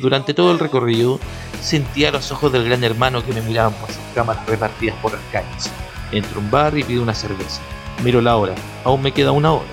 Durante 0.00 0.32
todo 0.32 0.52
el 0.52 0.60
recorrido, 0.60 1.18
sentía 1.60 2.12
los 2.12 2.30
ojos 2.30 2.52
del 2.52 2.64
gran 2.64 2.84
hermano 2.84 3.24
que 3.24 3.32
me 3.32 3.42
miraban 3.42 3.72
por 3.74 3.88
sus 3.88 4.02
cámaras 4.14 4.46
repartidas 4.46 4.96
por 5.02 5.12
las 5.12 5.22
calles. 5.32 5.70
Entro 6.12 6.38
a 6.38 6.44
un 6.44 6.50
bar 6.50 6.78
y 6.78 6.84
pido 6.84 7.02
una 7.02 7.14
cerveza. 7.14 7.60
Miro 8.04 8.20
la 8.20 8.36
hora, 8.36 8.54
aún 8.84 9.02
me 9.02 9.12
queda 9.12 9.32
una 9.32 9.52
hora. 9.52 9.68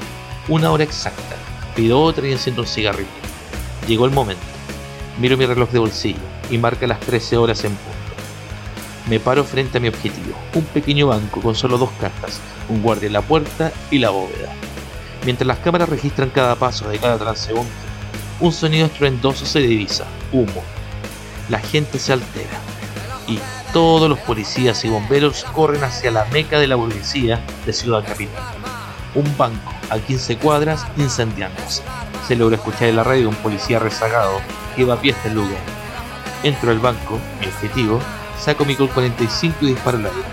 Una 0.47 0.71
hora 0.71 0.83
exacta. 0.83 1.35
Pido 1.75 2.01
otra 2.01 2.27
y 2.27 2.31
enciendo 2.31 2.63
un 2.63 2.67
cigarrillo. 2.67 3.20
Llegó 3.87 4.05
el 4.05 4.11
momento. 4.11 4.43
Miro 5.19 5.37
mi 5.37 5.45
reloj 5.45 5.69
de 5.71 5.79
bolsillo 5.79 6.19
y 6.49 6.57
marca 6.57 6.87
las 6.87 6.99
13 6.99 7.37
horas 7.37 7.63
en 7.63 7.71
punto. 7.71 8.01
Me 9.09 9.19
paro 9.19 9.43
frente 9.43 9.77
a 9.77 9.81
mi 9.81 9.87
objetivo, 9.87 10.35
un 10.53 10.63
pequeño 10.65 11.07
banco 11.07 11.41
con 11.41 11.55
solo 11.55 11.77
dos 11.77 11.89
cartas, 11.99 12.39
un 12.69 12.81
guardia 12.81 13.07
en 13.07 13.13
la 13.13 13.21
puerta 13.21 13.71
y 13.89 13.97
la 13.97 14.11
bóveda. 14.11 14.53
Mientras 15.25 15.47
las 15.47 15.57
cámaras 15.59 15.89
registran 15.89 16.29
cada 16.29 16.55
paso 16.55 16.87
de 16.89 16.99
cada 16.99 17.17
transeúnte, 17.17 17.71
un 18.39 18.51
sonido 18.51 18.85
estruendoso 18.85 19.45
se 19.45 19.59
divisa, 19.59 20.05
humo. 20.31 20.63
La 21.49 21.59
gente 21.59 21.99
se 21.99 22.13
altera 22.13 22.59
y 23.27 23.39
todos 23.73 24.09
los 24.09 24.19
policías 24.19 24.83
y 24.85 24.89
bomberos 24.89 25.43
corren 25.53 25.83
hacia 25.83 26.11
la 26.11 26.25
meca 26.25 26.59
de 26.59 26.67
la 26.67 26.75
burguesía 26.75 27.43
de 27.65 27.73
Ciudad 27.73 28.05
Capital. 28.05 28.43
Un 29.15 29.37
banco 29.37 29.73
a 29.89 29.99
15 29.99 30.37
cuadras 30.37 30.85
incendiándose. 30.97 31.83
Se 32.31 32.37
logra 32.37 32.55
escuchar 32.55 32.87
en 32.87 32.95
la 32.95 33.03
radio 33.03 33.27
un 33.27 33.35
policía 33.35 33.77
rezagado 33.77 34.39
que 34.73 34.85
va 34.85 34.93
a 34.93 35.01
pie 35.01 35.11
hasta 35.11 35.27
el 35.27 35.35
lugar. 35.35 35.59
Entro 36.43 36.71
al 36.71 36.79
banco, 36.79 37.19
mi 37.41 37.47
objetivo, 37.47 37.99
saco 38.39 38.63
mi 38.63 38.73
Colt 38.73 38.93
45 38.93 39.57
y 39.59 39.67
disparo 39.71 39.97
al 39.97 40.05
aire. 40.05 40.29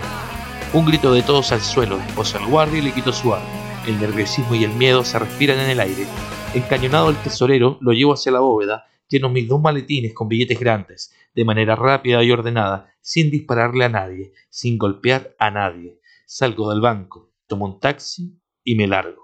Un 0.71 0.85
grito 0.85 1.13
de 1.13 1.23
todos 1.23 1.51
al 1.51 1.59
suelo, 1.59 1.97
desposo 1.97 2.37
al 2.37 2.45
guardia 2.45 2.79
y 2.79 2.83
le 2.83 2.93
quito 2.93 3.11
su 3.11 3.33
arma. 3.33 3.45
El 3.85 3.99
nerviosismo 3.99 4.55
y 4.55 4.63
el 4.63 4.71
miedo 4.71 5.03
se 5.03 5.19
respiran 5.19 5.59
en 5.59 5.71
el 5.71 5.79
aire. 5.81 6.07
Encañonado 6.53 7.09
el 7.09 7.17
tesorero, 7.17 7.77
lo 7.81 7.91
llevo 7.91 8.13
hacia 8.13 8.31
la 8.31 8.39
bóveda, 8.39 8.85
lleno 9.09 9.27
mis 9.27 9.49
dos 9.49 9.59
maletines 9.59 10.13
con 10.13 10.29
billetes 10.29 10.57
grandes, 10.57 11.13
de 11.35 11.43
manera 11.43 11.75
rápida 11.75 12.23
y 12.23 12.31
ordenada, 12.31 12.93
sin 13.01 13.29
dispararle 13.29 13.83
a 13.83 13.89
nadie, 13.89 14.31
sin 14.49 14.77
golpear 14.77 15.35
a 15.37 15.51
nadie. 15.51 15.99
Salgo 16.25 16.69
del 16.69 16.79
banco, 16.79 17.33
tomo 17.45 17.65
un 17.65 17.81
taxi 17.81 18.39
y 18.63 18.75
me 18.75 18.87
largo. 18.87 19.18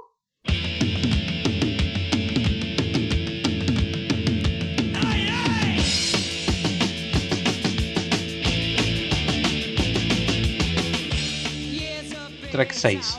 Track 12.56 12.72
6. 12.72 13.18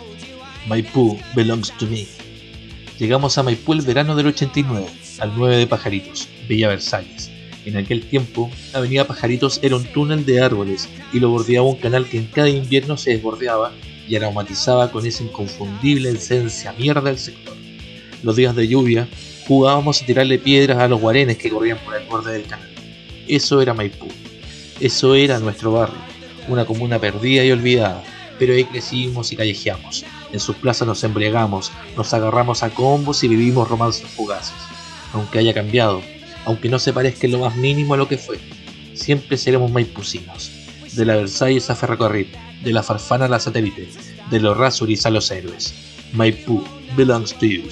Maipú 0.67 1.19
belongs 1.35 1.71
to 1.77 1.87
me. 1.87 2.07
Llegamos 2.99 3.37
a 3.37 3.43
Maipú 3.43 3.75
el 3.75 3.83
verano 3.83 4.17
del 4.17 4.29
89, 4.29 4.87
al 5.19 5.33
9 5.37 5.59
de 5.59 5.67
Pajaritos, 5.67 6.27
Villa 6.49 6.69
Versalles. 6.69 7.31
En 7.67 7.77
aquel 7.77 8.07
tiempo, 8.09 8.51
Avenida 8.73 9.07
Pajaritos 9.07 9.61
era 9.63 9.77
un 9.77 9.85
túnel 9.85 10.25
de 10.25 10.41
árboles 10.41 10.89
y 11.13 11.21
lo 11.21 11.29
bordeaba 11.29 11.69
un 11.69 11.77
canal 11.77 12.07
que 12.07 12.17
en 12.17 12.29
cada 12.29 12.49
invierno 12.49 12.97
se 12.97 13.11
desbordeaba 13.11 13.73
y 14.09 14.17
aromatizaba 14.17 14.91
con 14.91 15.05
esa 15.05 15.23
inconfundible 15.23 16.09
esencia 16.09 16.73
mierda 16.73 17.03
del 17.03 17.19
sector. 17.19 17.55
Los 18.23 18.37
días 18.37 18.57
de 18.57 18.69
lluvia, 18.69 19.07
jugábamos 19.47 20.01
a 20.01 20.07
tirarle 20.07 20.39
piedras 20.39 20.79
a 20.79 20.89
los 20.89 20.99
guarenes 20.99 21.37
que 21.37 21.51
corrían 21.51 21.79
por 21.85 21.95
el 21.95 22.09
borde 22.09 22.33
del 22.33 22.45
canal. 22.45 22.71
Eso 23.29 23.61
era 23.61 23.75
Maipú. 23.75 24.09
Eso 24.81 25.15
era 25.15 25.39
nuestro 25.41 25.73
barrio, 25.73 26.01
una 26.49 26.65
comuna 26.65 26.99
perdida 26.99 27.45
y 27.45 27.51
olvidada, 27.51 28.03
pero 28.39 28.55
ahí 28.55 28.65
crecimos 28.65 29.33
y 29.33 29.37
callejeamos. 29.37 30.05
En 30.33 30.41
sus 30.41 30.57
plazas 30.57 30.87
nos 30.87 31.05
embriagamos, 31.05 31.73
nos 31.97 32.13
agarramos 32.15 32.63
a 32.63 32.71
combos 32.71 33.23
y 33.25 33.29
vivimos 33.29 33.69
romances 33.69 34.09
fugaces. 34.09 34.55
Aunque 35.13 35.39
haya 35.39 35.55
cambiado, 35.55 36.03
aunque 36.45 36.69
no 36.69 36.79
se 36.79 36.93
parezca 36.93 37.27
en 37.27 37.33
lo 37.33 37.41
más 37.41 37.57
mínimo 37.57 37.95
a 37.95 37.97
lo 37.97 38.09
que 38.09 38.19
fue, 38.19 38.39
siempre 38.95 39.37
seremos 39.37 39.71
maipucinos. 39.71 40.51
De 40.93 41.05
la 41.05 41.17
Versalles 41.17 41.69
a 41.69 41.77
Ferrocarril, 41.77 42.31
de 42.63 42.73
la 42.73 42.83
Farfana 42.83 43.27
a 43.27 43.29
la 43.29 43.41
Satélite, 43.41 43.89
de 44.31 44.41
los 44.41 44.57
Rasuris 44.57 45.05
a 45.07 45.11
los 45.11 45.31
héroes. 45.31 45.75
Maipú 46.13 46.65
belongs 46.97 47.35
to 47.35 47.47
you. 47.47 47.63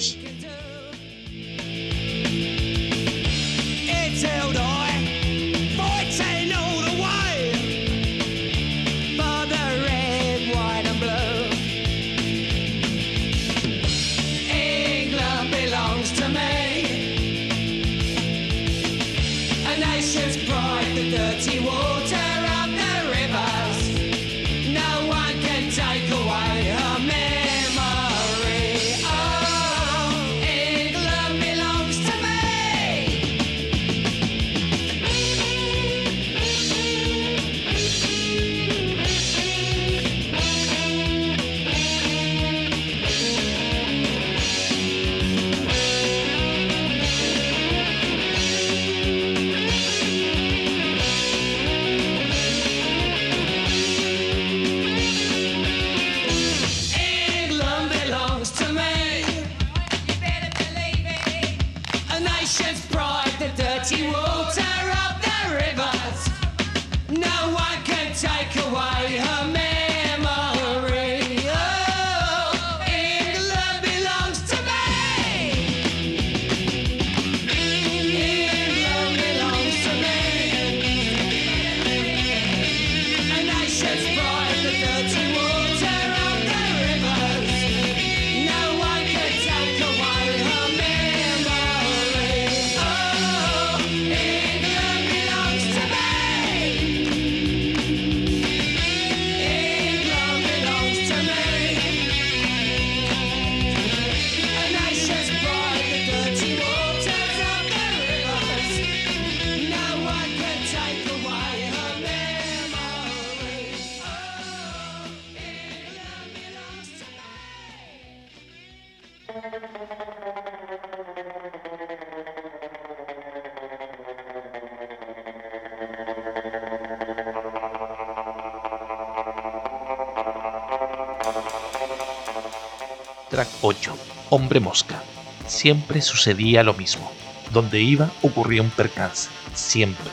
Track 133.35 133.49
8. 133.59 133.97
Hombre 134.29 134.61
mosca. 134.61 135.03
Siempre 135.45 136.01
sucedía 136.01 136.63
lo 136.63 136.73
mismo. 136.73 137.11
Donde 137.51 137.81
iba 137.81 138.09
ocurría 138.21 138.61
un 138.61 138.69
percance. 138.69 139.27
Siempre. 139.53 140.09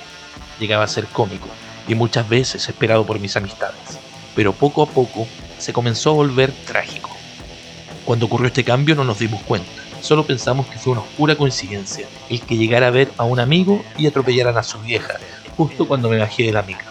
Llegaba 0.58 0.82
a 0.82 0.88
ser 0.88 1.06
cómico 1.06 1.46
y 1.87 1.94
muchas 1.94 2.28
veces 2.28 2.68
esperado 2.68 3.06
por 3.06 3.20
mis 3.20 3.37
amistades. 3.37 4.00
Pero 4.35 4.52
poco 4.52 4.82
a 4.82 4.87
poco 4.87 5.28
se 5.56 5.72
comenzó 5.72 6.11
a 6.11 6.14
volver 6.14 6.50
trágico. 6.66 7.11
Cuando 8.04 8.26
ocurrió 8.26 8.48
este 8.48 8.64
cambio 8.64 8.96
no 8.96 9.04
nos 9.04 9.20
dimos 9.20 9.40
cuenta. 9.42 9.70
Solo 10.00 10.26
pensamos 10.26 10.66
que 10.66 10.80
fue 10.80 10.94
una 10.94 11.02
oscura 11.02 11.37
coincidencia 11.37 12.08
el 12.28 12.40
que 12.40 12.56
llegara 12.56 12.88
a 12.88 12.90
ver 12.90 13.12
a 13.18 13.22
un 13.22 13.38
amigo 13.38 13.85
y 13.96 14.08
atropellaran 14.08 14.58
a 14.58 14.64
su 14.64 14.80
vieja 14.80 15.14
justo 15.56 15.87
cuando 15.87 16.08
me 16.08 16.18
bajé 16.18 16.42
de 16.42 16.52
la 16.54 16.62
micro. 16.62 16.90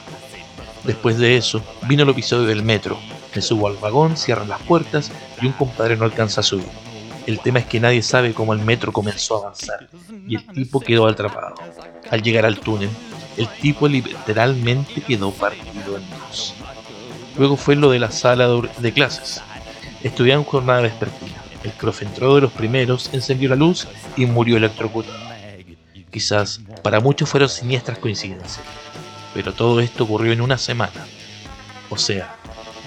Después 0.86 1.18
de 1.18 1.36
eso, 1.36 1.62
vino 1.90 2.04
el 2.04 2.10
episodio 2.10 2.48
del 2.48 2.64
metro. 2.64 2.98
Me 3.36 3.42
subo 3.42 3.68
al 3.68 3.76
vagón, 3.76 4.16
cierran 4.16 4.48
las 4.48 4.62
puertas 4.62 5.12
y 5.42 5.48
un 5.48 5.54
compadre 5.54 5.98
no 5.98 6.06
alcanza 6.06 6.42
a 6.42 6.44
subir. 6.44 6.68
El 7.28 7.40
tema 7.40 7.60
es 7.60 7.66
que 7.66 7.80
nadie 7.80 8.02
sabe 8.02 8.34
cómo 8.34 8.54
el 8.54 8.60
metro 8.60 8.92
comenzó 8.92 9.36
a 9.36 9.40
avanzar 9.48 9.88
y 10.28 10.36
el 10.36 10.46
tipo 10.48 10.80
quedó 10.80 11.08
atrapado. 11.08 11.56
Al 12.10 12.22
llegar 12.22 12.46
al 12.46 12.60
túnel, 12.60 12.90
el 13.38 13.48
tipo 13.48 13.88
literalmente 13.88 15.02
quedó 15.02 15.32
partido 15.32 15.98
en 15.98 16.04
dos. 16.10 16.56
Luego 17.38 17.58
fue 17.58 17.76
lo 17.76 17.92
de 17.92 18.00
la 18.00 18.12
sala 18.12 18.50
de 18.78 18.92
clases. 18.92 19.42
Estudiaban 20.04 20.44
jornada 20.44 20.82
vespertina. 20.82 21.42
El 21.64 21.72
profe 21.72 22.06
entró 22.06 22.36
de 22.36 22.42
los 22.42 22.52
primeros, 22.52 23.12
encendió 23.14 23.50
la 23.50 23.56
luz 23.56 23.88
y 24.18 24.26
murió 24.26 24.58
electrocutado. 24.58 25.20
Quizás 26.10 26.60
para 26.82 27.00
muchos 27.00 27.30
fueron 27.30 27.48
siniestras 27.48 28.00
coincidencias, 28.00 28.60
pero 29.34 29.54
todo 29.54 29.80
esto 29.80 30.04
ocurrió 30.04 30.34
en 30.34 30.42
una 30.42 30.58
semana. 30.58 31.06
O 31.90 31.98
sea, 31.98 32.36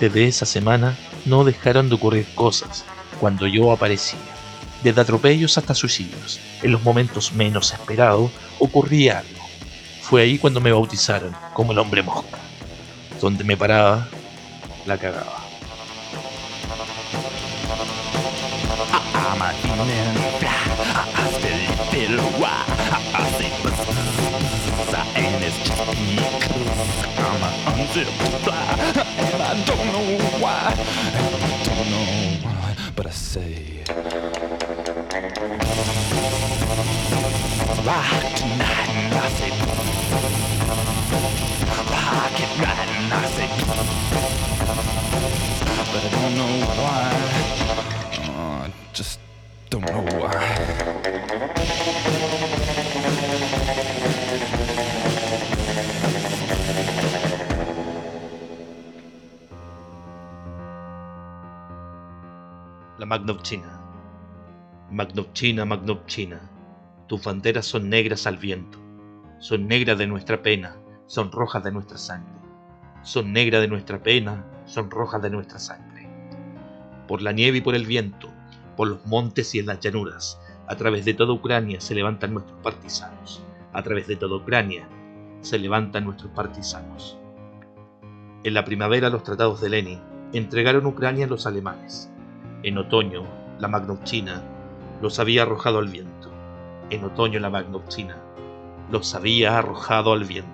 desde 0.01 0.27
esa 0.27 0.45
semana 0.45 0.95
no 1.25 1.45
dejaron 1.45 1.89
de 1.89 1.95
ocurrir 1.95 2.27
cosas 2.35 2.85
cuando 3.21 3.47
yo 3.47 3.73
aparecía. 3.73 4.19
Desde 4.83 5.01
atropellos 5.01 5.57
hasta 5.57 5.75
suicidios, 5.75 6.41
en 6.63 6.73
los 6.73 6.83
momentos 6.83 7.33
menos 7.33 7.73
esperados 7.73 8.31
ocurría 8.59 9.21
algo. 9.21 9.45
Fue 10.03 10.23
ahí 10.23 10.39
cuando 10.39 10.61
me 10.61 10.73
bautizaron 10.73 11.35
como 11.55 11.73
el 11.73 11.79
hombre 11.79 12.03
mosca. 12.03 12.39
Donde 13.21 13.45
me 13.45 13.57
paraba, 13.57 14.09
la 14.85 14.99
cagaba. 14.99 15.45
Don't 46.25 46.37
know 46.39 46.57
why. 46.81 47.11
Uh, 48.33 48.69
just 48.95 49.21
don't 49.69 49.85
know 49.85 50.01
why. 50.19 50.33
La 62.99 63.07
Magnopchina. 63.07 63.81
Magnopchina, 64.91 65.65
Magnopchina, 65.67 66.41
tus 67.07 67.23
banderas 67.23 67.67
son 67.67 67.91
negras 67.91 68.27
al 68.27 68.39
viento, 68.39 68.79
son 69.41 69.67
negras 69.67 69.99
de 69.99 70.07
nuestra 70.07 70.41
pena, 70.43 70.77
son 71.07 71.33
rojas 71.33 71.65
de 71.65 71.73
nuestra 71.73 71.99
sangre, 71.99 72.33
son 73.03 73.33
negras 73.33 73.61
de 73.61 73.69
nuestra 73.69 74.03
pena, 74.03 74.45
son 74.67 74.91
rojas 74.91 75.21
de 75.21 75.31
nuestra 75.31 75.59
sangre. 75.59 75.94
Por 77.07 77.23
la 77.23 77.33
nieve 77.33 77.59
y 77.59 77.61
por 77.61 77.75
el 77.75 77.87
viento, 77.87 78.29
por 78.77 78.89
los 78.89 79.05
montes 79.07 79.55
y 79.55 79.59
en 79.59 79.67
las 79.67 79.81
llanuras, 79.81 80.41
a 80.67 80.77
través 80.77 81.05
de 81.05 81.15
toda 81.15 81.33
Ucrania 81.33 81.81
se 81.81 81.95
levantan 81.95 82.33
nuestros 82.33 82.59
partisanos, 82.63 83.43
a 83.73 83.83
través 83.83 84.07
de 84.07 84.17
toda 84.17 84.37
Ucrania 84.37 84.89
se 85.41 85.59
levantan 85.59 86.05
nuestros 86.05 86.33
partisanos. 86.33 87.19
En 88.45 88.55
la 88.55 88.65
primavera 88.65 89.11
los 89.11 89.23
tratados 89.23 89.61
de 89.61 89.71
Lenin 89.71 90.01
entregaron 90.33 90.87
Ucrania 90.87 91.27
a 91.27 91.29
los 91.29 91.47
alemanes. 91.47 92.11
En 92.63 92.79
otoño, 92.79 93.25
la 93.59 93.69
Magnopchina 93.69 94.43
los 95.01 95.19
había 95.19 95.43
arrojado 95.43 95.79
al 95.79 95.89
viento. 95.89 96.31
En 96.91 97.05
otoño, 97.05 97.41
la 97.41 97.51
Magnopchina 97.51 98.17
los 98.91 99.15
había 99.15 99.59
arrojado 99.59 100.13
al 100.13 100.25
viento. 100.25 100.51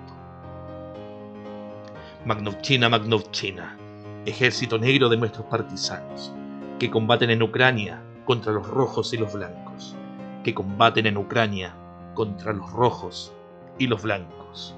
Magnopchina, 2.25 2.89
Magnopchina, 2.89 3.77
ejército 4.25 4.77
negro 4.77 5.09
de 5.09 5.17
nuestros 5.17 5.45
partisanos, 5.47 6.33
que 6.81 6.89
combaten 6.89 7.29
en 7.29 7.43
Ucrania 7.43 8.01
contra 8.25 8.51
los 8.51 8.67
rojos 8.67 9.13
y 9.13 9.17
los 9.17 9.31
blancos, 9.33 9.95
que 10.43 10.55
combaten 10.55 11.05
en 11.05 11.15
Ucrania 11.15 11.75
contra 12.15 12.53
los 12.53 12.71
rojos 12.71 13.31
y 13.77 13.85
los 13.85 14.01
blancos. 14.01 14.73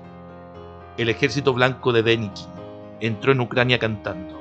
El 0.98 1.08
ejército 1.08 1.54
blanco 1.54 1.94
de 1.94 2.04
Denikin 2.04 2.50
entró 3.00 3.32
en 3.32 3.40
Ucrania 3.40 3.80
cantando, 3.80 4.38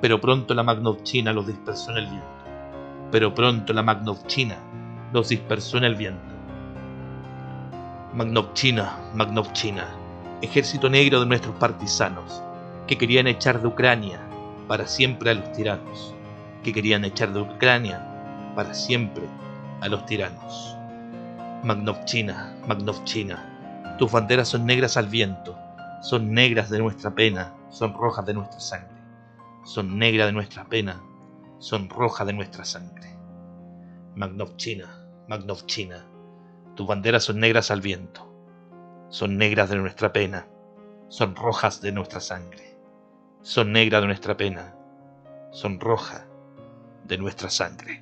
pero 0.00 0.18
pronto 0.18 0.54
la 0.54 0.62
Magnopchina 0.62 1.34
los 1.34 1.46
dispersó 1.46 1.90
en 1.90 1.98
el 1.98 2.06
viento. 2.06 2.26
Pero 3.12 3.34
pronto 3.34 3.74
la 3.74 3.82
Magnopchina 3.82 4.56
los 5.12 5.28
dispersó 5.28 5.76
en 5.76 5.84
el 5.84 5.96
viento. 5.96 6.34
Magnopchina, 8.14 9.10
Magnopchina, 9.14 9.88
ejército 10.40 10.88
negro 10.88 11.20
de 11.20 11.26
nuestros 11.26 11.54
partisanos, 11.56 12.42
que 12.86 12.96
querían 12.96 13.26
echar 13.26 13.60
de 13.60 13.68
Ucrania 13.68 14.20
para 14.66 14.86
siempre 14.86 15.28
a 15.28 15.34
los 15.34 15.52
tiranos, 15.52 16.13
que 16.64 16.72
querían 16.72 17.04
echar 17.04 17.32
de 17.32 17.42
Ucrania 17.42 18.52
para 18.56 18.74
siempre 18.74 19.22
a 19.80 19.88
los 19.88 20.04
tiranos. 20.06 20.76
Magnopchina, 21.62 22.56
Magnopchina, 22.66 23.96
tus 23.98 24.10
banderas 24.10 24.48
son 24.48 24.66
negras 24.66 24.96
al 24.96 25.06
viento, 25.06 25.56
son 26.02 26.32
negras 26.32 26.70
de 26.70 26.78
nuestra 26.78 27.14
pena, 27.14 27.54
son 27.70 27.94
rojas 27.94 28.26
de 28.26 28.34
nuestra 28.34 28.58
sangre, 28.58 28.98
son 29.64 29.98
negras 29.98 30.26
de 30.26 30.32
nuestra 30.32 30.64
pena, 30.64 31.00
son 31.58 31.88
rojas 31.88 32.26
de 32.26 32.32
nuestra 32.32 32.64
sangre. 32.64 33.16
Magnopchina, 34.16 35.06
Magnopchina, 35.28 36.04
tus 36.74 36.86
banderas 36.86 37.24
son 37.24 37.40
negras 37.40 37.70
al 37.70 37.80
viento, 37.80 38.30
son 39.10 39.36
negras 39.36 39.70
de 39.70 39.76
nuestra 39.76 40.12
pena, 40.12 40.48
son 41.08 41.36
rojas 41.36 41.80
de 41.80 41.92
nuestra 41.92 42.20
sangre, 42.20 42.76
son 43.42 43.72
negras 43.72 44.00
de 44.00 44.06
nuestra 44.06 44.36
pena, 44.36 44.74
son 45.50 45.78
rojas 45.78 46.26
de 47.06 47.16
nuestra 47.16 47.48
sangre. 47.48 48.00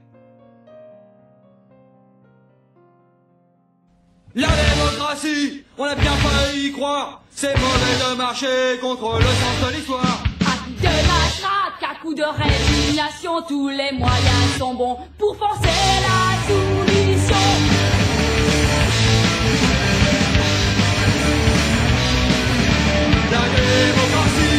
La 4.34 4.48
démocratie, 4.48 5.64
on 5.76 5.84
a 5.84 5.94
bien 5.94 6.12
failli 6.12 6.68
y 6.68 6.72
croire. 6.72 7.22
C'est 7.30 7.54
mauvais 7.58 8.12
de 8.12 8.16
marcher 8.16 8.78
contre 8.80 9.18
le 9.18 9.24
sens 9.24 9.68
de 9.70 9.76
l'histoire. 9.76 10.22
À 10.40 10.56
coup 10.64 10.72
de 10.80 10.84
matraque, 10.84 11.82
à 11.82 11.94
coup 12.00 12.14
de 12.14 12.22
résignation, 12.22 13.42
tous 13.46 13.68
les 13.68 13.92
moyens 13.92 14.56
sont 14.58 14.74
bons 14.74 14.96
pour 15.18 15.36
forcer 15.36 15.68
la 15.68 16.22
soumission. 16.46 17.36
La 23.30 23.44
démocratie, 23.56 24.51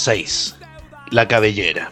6. 0.00 0.56
La 1.10 1.28
cabellera. 1.28 1.90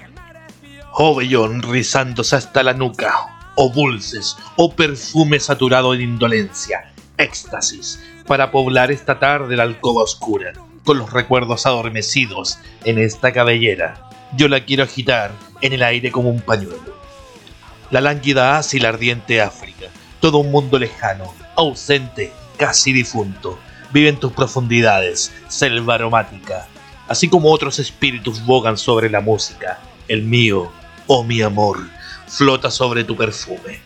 Oh 0.94 1.14
vellón 1.14 1.60
rizándose 1.60 2.36
hasta 2.36 2.62
la 2.62 2.72
nuca, 2.72 3.14
o 3.54 3.68
dulces, 3.68 4.34
o 4.56 4.74
perfume 4.74 5.38
saturado 5.38 5.92
de 5.92 6.04
indolencia, 6.04 6.90
éxtasis, 7.18 8.02
para 8.26 8.50
poblar 8.50 8.90
esta 8.90 9.18
tarde 9.18 9.56
la 9.56 9.64
alcoba 9.64 10.04
oscura, 10.04 10.54
con 10.84 10.96
los 10.96 11.12
recuerdos 11.12 11.66
adormecidos 11.66 12.58
en 12.84 12.98
esta 12.98 13.30
cabellera. 13.30 14.08
Yo 14.38 14.48
la 14.48 14.64
quiero 14.64 14.84
agitar 14.84 15.30
en 15.60 15.74
el 15.74 15.82
aire 15.82 16.10
como 16.10 16.30
un 16.30 16.40
pañuelo. 16.40 16.96
La 17.90 18.00
lánguida 18.00 18.56
Asia 18.56 18.78
y 18.78 18.80
la 18.80 18.88
ardiente 18.88 19.42
África, 19.42 19.88
todo 20.20 20.38
un 20.38 20.50
mundo 20.50 20.78
lejano, 20.78 21.34
ausente, 21.56 22.32
casi 22.56 22.94
difunto, 22.94 23.58
vive 23.92 24.08
en 24.08 24.16
tus 24.16 24.32
profundidades, 24.32 25.30
selva 25.48 25.96
aromática, 25.96 26.68
así 27.08 27.28
como 27.28 27.50
otros 27.50 27.78
espíritus 27.78 28.44
bogan 28.44 28.76
sobre 28.76 29.10
la 29.10 29.20
música. 29.20 29.80
El 30.06 30.22
mío, 30.22 30.70
oh 31.06 31.24
mi 31.24 31.42
amor, 31.42 31.78
flota 32.26 32.70
sobre 32.70 33.04
tu 33.04 33.16
perfume. 33.16 33.80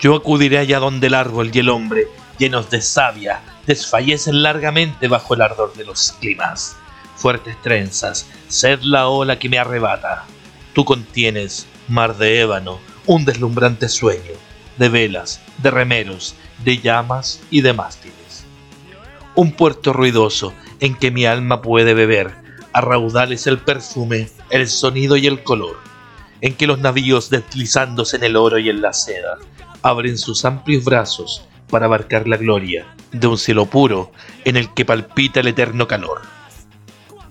Yo 0.00 0.14
acudiré 0.16 0.58
allá 0.58 0.78
donde 0.78 1.06
el 1.06 1.14
árbol 1.14 1.50
y 1.52 1.58
el 1.58 1.68
hombre, 1.68 2.06
llenos 2.38 2.70
de 2.70 2.80
savia, 2.82 3.40
desfallecen 3.66 4.42
largamente 4.42 5.08
bajo 5.08 5.34
el 5.34 5.42
ardor 5.42 5.74
de 5.74 5.84
los 5.84 6.12
climas. 6.20 6.76
Fuertes 7.16 7.56
trenzas, 7.62 8.26
sed 8.48 8.80
la 8.82 9.08
ola 9.08 9.38
que 9.38 9.48
me 9.48 9.58
arrebata. 9.58 10.24
Tú 10.74 10.84
contienes, 10.84 11.66
mar 11.88 12.16
de 12.16 12.40
ébano, 12.40 12.80
un 13.06 13.24
deslumbrante 13.24 13.88
sueño, 13.88 14.32
de 14.76 14.88
velas, 14.88 15.40
de 15.58 15.70
remeros, 15.70 16.34
de 16.64 16.78
llamas 16.78 17.40
y 17.50 17.60
de 17.60 17.72
mástiles. 17.72 18.44
Un 19.34 19.52
puerto 19.52 19.92
ruidoso 19.92 20.52
en 20.82 20.96
que 20.96 21.12
mi 21.12 21.24
alma 21.26 21.62
puede 21.62 21.94
beber, 21.94 22.34
a 22.72 22.80
raudales 22.80 23.46
el 23.46 23.58
perfume, 23.58 24.28
el 24.50 24.68
sonido 24.68 25.16
y 25.16 25.28
el 25.28 25.44
color, 25.44 25.78
en 26.40 26.54
que 26.54 26.66
los 26.66 26.80
navíos 26.80 27.30
deslizándose 27.30 28.16
en 28.16 28.24
el 28.24 28.34
oro 28.34 28.58
y 28.58 28.68
en 28.68 28.82
la 28.82 28.92
seda, 28.92 29.38
abren 29.80 30.18
sus 30.18 30.44
amplios 30.44 30.84
brazos 30.84 31.46
para 31.70 31.86
abarcar 31.86 32.26
la 32.26 32.36
gloria 32.36 32.84
de 33.12 33.28
un 33.28 33.38
cielo 33.38 33.66
puro 33.66 34.10
en 34.44 34.56
el 34.56 34.74
que 34.74 34.84
palpita 34.84 35.38
el 35.38 35.46
eterno 35.46 35.86
calor. 35.86 36.22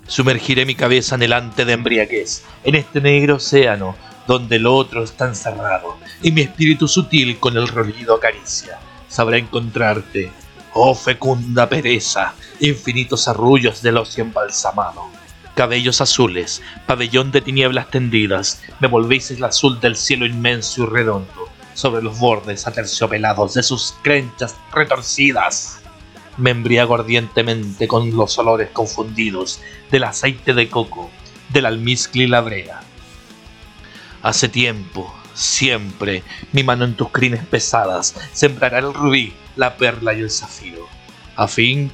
Sumergiré 0.08 0.66
mi 0.66 0.76
cabeza 0.76 1.16
anhelante 1.16 1.66
de 1.66 1.74
embriaguez 1.74 2.46
en 2.64 2.76
este 2.76 3.02
negro 3.02 3.36
océano 3.36 3.98
donde 4.28 4.56
el 4.56 4.66
otro 4.66 5.04
está 5.04 5.28
encerrado 5.28 5.98
y 6.24 6.32
mi 6.32 6.40
espíritu 6.40 6.88
sutil 6.88 7.38
con 7.38 7.58
el 7.58 7.68
rolido 7.68 8.16
acaricia. 8.16 8.80
Sabrá 9.10 9.38
encontrarte, 9.38 10.32
oh 10.74 10.96
fecunda 10.96 11.68
pereza, 11.68 12.34
infinitos 12.60 13.28
arrullos 13.28 13.82
del 13.82 13.98
ocio 13.98 14.24
embalsamado. 14.24 15.10
Cabellos 15.56 16.00
azules, 16.00 16.62
pabellón 16.86 17.32
de 17.32 17.42
tinieblas 17.42 17.90
tendidas, 17.90 18.62
me 18.80 18.88
volvéis 18.88 19.32
el 19.32 19.44
azul 19.44 19.80
del 19.80 19.96
cielo 19.96 20.26
inmenso 20.26 20.84
y 20.84 20.86
redondo, 20.86 21.50
sobre 21.74 22.02
los 22.02 22.18
bordes 22.20 22.68
aterciopelados 22.68 23.54
de 23.54 23.64
sus 23.64 23.96
crenchas 24.02 24.56
retorcidas. 24.74 25.82
Me 26.38 26.52
embriago 26.52 26.96
ardientemente 26.96 27.88
con 27.88 28.16
los 28.16 28.38
olores 28.38 28.70
confundidos 28.70 29.60
del 29.92 30.06
aceite 30.06 30.54
de 30.54 30.70
coco, 30.70 31.10
del 31.50 31.66
almizcle 31.66 32.24
y 32.24 32.28
la 32.28 32.40
brea. 32.40 32.80
Hace 34.24 34.48
tiempo, 34.48 35.14
siempre, 35.34 36.24
mi 36.54 36.64
mano 36.64 36.86
en 36.86 36.96
tus 36.96 37.10
crines 37.10 37.46
pesadas 37.46 38.16
sembrará 38.32 38.80
el 38.80 38.94
rubí, 38.94 39.34
la 39.56 39.78
perla 39.78 40.14
y 40.14 40.22
el 40.22 40.32
zafiro, 40.32 40.88
a 41.36 41.48
fin, 41.48 41.92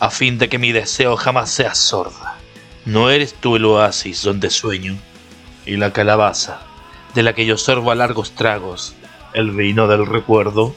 a 0.00 0.10
fin 0.10 0.38
de 0.38 0.48
que 0.48 0.58
mi 0.58 0.72
deseo 0.72 1.16
jamás 1.16 1.50
sea 1.50 1.74
sorda. 1.74 2.36
No 2.84 3.10
eres 3.10 3.34
tú 3.34 3.56
el 3.56 3.64
oasis 3.64 4.22
donde 4.22 4.50
sueño, 4.50 4.96
y 5.66 5.76
la 5.76 5.92
calabaza, 5.92 6.60
de 7.14 7.22
la 7.22 7.32
que 7.32 7.46
yo 7.46 7.56
sorbo 7.56 7.90
a 7.90 7.94
largos 7.94 8.32
tragos, 8.32 8.94
el 9.32 9.50
vino 9.52 9.88
del 9.88 10.06
recuerdo. 10.06 10.74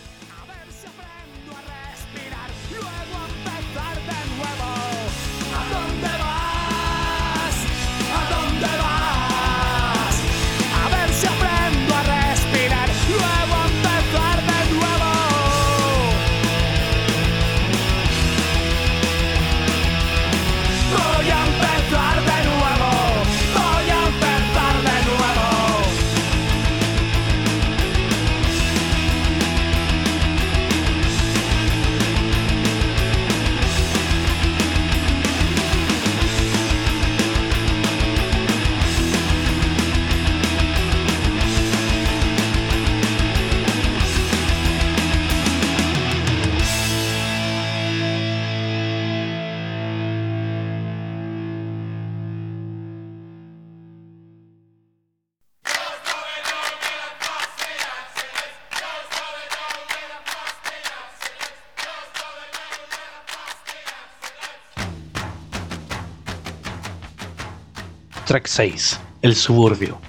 6. 68.48 69.02
El 69.24 69.36
suburbio. 69.36 70.00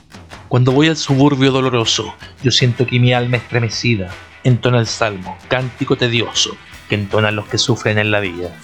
Cuando 0.49 0.71
voy 0.71 0.87
al 0.87 0.97
suburbio 0.97 1.51
doloroso, 1.51 2.15
yo 2.43 2.53
siento 2.53 2.87
que 2.87 3.01
mi 3.01 3.13
alma 3.13 3.37
estremecida 3.37 4.11
entona 4.45 4.79
el 4.79 4.87
salmo, 4.87 5.37
cántico 5.49 5.97
tedioso 5.97 6.57
que 6.89 6.95
entonan 6.95 7.35
los 7.35 7.49
que 7.49 7.59
sufren 7.59 7.99
en 7.99 8.13
la 8.13 8.21
vida. 8.21 8.57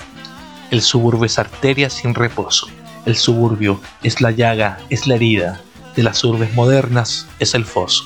El 0.70 0.80
suburbio 0.80 1.24
es 1.24 1.40
arteria 1.40 1.90
sin 1.90 2.14
reposo. 2.14 2.68
El 3.04 3.16
suburbio 3.16 3.80
es 4.04 4.20
la 4.20 4.30
llaga, 4.30 4.78
es 4.90 5.08
la 5.08 5.16
herida. 5.16 5.60
De 5.96 6.04
las 6.04 6.22
urbes 6.22 6.54
modernas 6.54 7.26
es 7.40 7.54
el 7.54 7.64
foso 7.64 8.04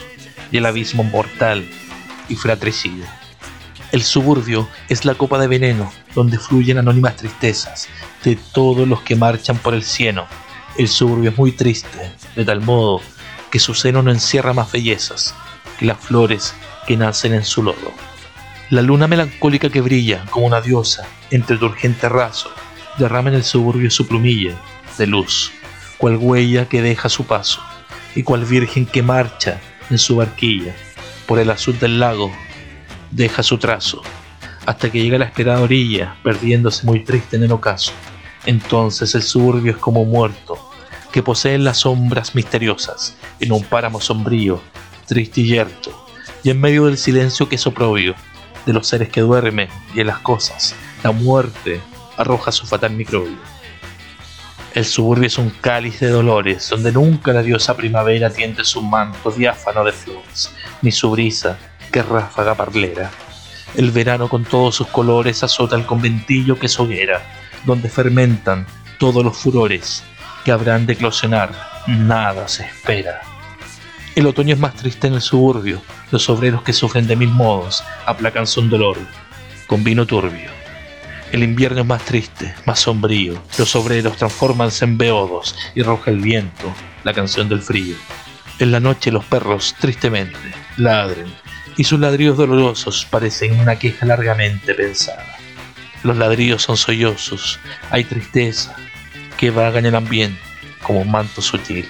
y 0.50 0.56
el 0.56 0.66
abismo 0.66 1.04
mortal 1.04 1.68
y 2.30 2.34
fratricida. 2.34 3.14
El 3.92 4.02
suburbio 4.02 4.66
es 4.88 5.04
la 5.04 5.14
copa 5.14 5.38
de 5.38 5.48
veneno 5.48 5.92
donde 6.14 6.38
fluyen 6.38 6.78
anónimas 6.78 7.16
tristezas 7.16 7.88
de 8.24 8.36
todos 8.36 8.88
los 8.88 9.02
que 9.02 9.16
marchan 9.16 9.58
por 9.58 9.74
el 9.74 9.84
cieno. 9.84 10.26
El 10.78 10.86
suburbio 10.86 11.30
es 11.30 11.36
muy 11.36 11.50
triste, 11.50 12.12
de 12.36 12.44
tal 12.44 12.60
modo 12.60 13.00
que 13.50 13.58
su 13.58 13.74
seno 13.74 14.00
no 14.00 14.12
encierra 14.12 14.52
más 14.52 14.70
bellezas 14.70 15.34
que 15.76 15.86
las 15.86 15.98
flores 15.98 16.54
que 16.86 16.96
nacen 16.96 17.34
en 17.34 17.44
su 17.44 17.64
lodo. 17.64 17.92
La 18.70 18.80
luna 18.80 19.08
melancólica 19.08 19.70
que 19.70 19.80
brilla 19.80 20.24
como 20.30 20.46
una 20.46 20.60
diosa 20.60 21.04
entre 21.32 21.56
tu 21.56 21.66
urgente 21.66 22.08
raso 22.08 22.52
derrama 22.96 23.30
en 23.30 23.34
el 23.34 23.42
suburbio 23.42 23.90
su 23.90 24.06
plumilla 24.06 24.54
de 24.96 25.08
luz, 25.08 25.50
cual 25.98 26.16
huella 26.16 26.68
que 26.68 26.80
deja 26.80 27.08
su 27.08 27.24
paso 27.24 27.60
y 28.14 28.22
cual 28.22 28.44
virgen 28.44 28.86
que 28.86 29.02
marcha 29.02 29.60
en 29.90 29.98
su 29.98 30.14
barquilla 30.14 30.76
por 31.26 31.40
el 31.40 31.50
azul 31.50 31.76
del 31.80 31.98
lago 31.98 32.30
deja 33.10 33.42
su 33.42 33.58
trazo 33.58 34.00
hasta 34.64 34.92
que 34.92 35.02
llega 35.02 35.16
a 35.16 35.18
la 35.18 35.24
esperada 35.24 35.60
orilla 35.60 36.14
perdiéndose 36.22 36.86
muy 36.86 37.00
triste 37.00 37.34
en 37.34 37.42
el 37.42 37.50
ocaso. 37.50 37.90
Entonces 38.46 39.16
el 39.16 39.22
suburbio 39.22 39.72
es 39.72 39.78
como 39.78 40.04
muerto 40.04 40.67
que 41.12 41.22
posee 41.22 41.58
las 41.58 41.78
sombras 41.78 42.34
misteriosas 42.34 43.16
en 43.40 43.52
un 43.52 43.64
páramo 43.64 44.00
sombrío, 44.00 44.60
triste 45.06 45.40
y 45.40 45.48
yerto, 45.48 46.06
y 46.42 46.50
en 46.50 46.60
medio 46.60 46.86
del 46.86 46.98
silencio 46.98 47.48
que 47.48 47.56
es 47.56 47.66
oprobio 47.66 48.14
de 48.66 48.72
los 48.72 48.86
seres 48.86 49.08
que 49.08 49.22
duermen 49.22 49.68
y 49.94 50.00
en 50.00 50.08
las 50.08 50.18
cosas, 50.18 50.74
la 51.02 51.12
muerte 51.12 51.80
arroja 52.16 52.52
su 52.52 52.66
fatal 52.66 52.92
microbio. 52.92 53.38
El 54.74 54.84
suburbio 54.84 55.26
es 55.26 55.38
un 55.38 55.50
cáliz 55.50 55.98
de 56.00 56.10
dolores, 56.10 56.68
donde 56.68 56.92
nunca 56.92 57.32
la 57.32 57.42
diosa 57.42 57.76
primavera 57.76 58.30
tiende 58.30 58.64
su 58.64 58.82
manto 58.82 59.30
diáfano 59.30 59.82
de 59.84 59.92
flores, 59.92 60.52
ni 60.82 60.92
su 60.92 61.10
brisa 61.10 61.58
que 61.90 62.02
ráfaga 62.02 62.54
parlera. 62.54 63.10
El 63.74 63.90
verano 63.90 64.28
con 64.28 64.44
todos 64.44 64.74
sus 64.74 64.86
colores 64.88 65.42
azota 65.42 65.74
el 65.74 65.86
conventillo 65.86 66.58
que 66.58 66.66
es 66.66 66.78
hoguera, 66.78 67.22
donde 67.64 67.88
fermentan 67.88 68.66
todos 68.98 69.24
los 69.24 69.36
furores 69.36 70.04
que 70.48 70.52
habrán 70.52 70.86
de 70.86 70.94
eclosionar, 70.94 71.52
nada 71.86 72.48
se 72.48 72.64
espera. 72.64 73.20
El 74.16 74.26
otoño 74.26 74.54
es 74.54 74.58
más 74.58 74.74
triste 74.76 75.06
en 75.06 75.12
el 75.12 75.20
suburbio, 75.20 75.82
los 76.10 76.30
obreros 76.30 76.62
que 76.62 76.72
sufren 76.72 77.06
de 77.06 77.16
mil 77.16 77.28
modos 77.28 77.84
aplacan 78.06 78.46
su 78.46 78.62
dolor 78.62 78.96
con 79.66 79.84
vino 79.84 80.06
turbio. 80.06 80.48
El 81.32 81.42
invierno 81.42 81.82
es 81.82 81.86
más 81.86 82.02
triste, 82.02 82.54
más 82.64 82.80
sombrío, 82.80 83.38
los 83.58 83.76
obreros 83.76 84.16
transformanse 84.16 84.86
en 84.86 84.96
beodos 84.96 85.54
y 85.74 85.82
roja 85.82 86.10
el 86.10 86.20
viento, 86.20 86.72
la 87.04 87.12
canción 87.12 87.50
del 87.50 87.60
frío. 87.60 87.96
En 88.58 88.72
la 88.72 88.80
noche 88.80 89.12
los 89.12 89.26
perros, 89.26 89.76
tristemente, 89.78 90.38
ladren, 90.78 91.30
y 91.76 91.84
sus 91.84 92.00
ladridos 92.00 92.38
dolorosos 92.38 93.06
parecen 93.10 93.60
una 93.60 93.78
queja 93.78 94.06
largamente 94.06 94.72
pensada. 94.72 95.26
Los 96.04 96.16
ladrillos 96.16 96.62
son 96.62 96.78
sollozos, 96.78 97.60
hay 97.90 98.04
tristeza 98.04 98.74
que 99.38 99.50
vaga 99.50 99.78
en 99.78 99.86
el 99.86 99.94
ambiente 99.94 100.38
como 100.82 101.00
un 101.00 101.10
manto 101.10 101.40
sutil. 101.40 101.88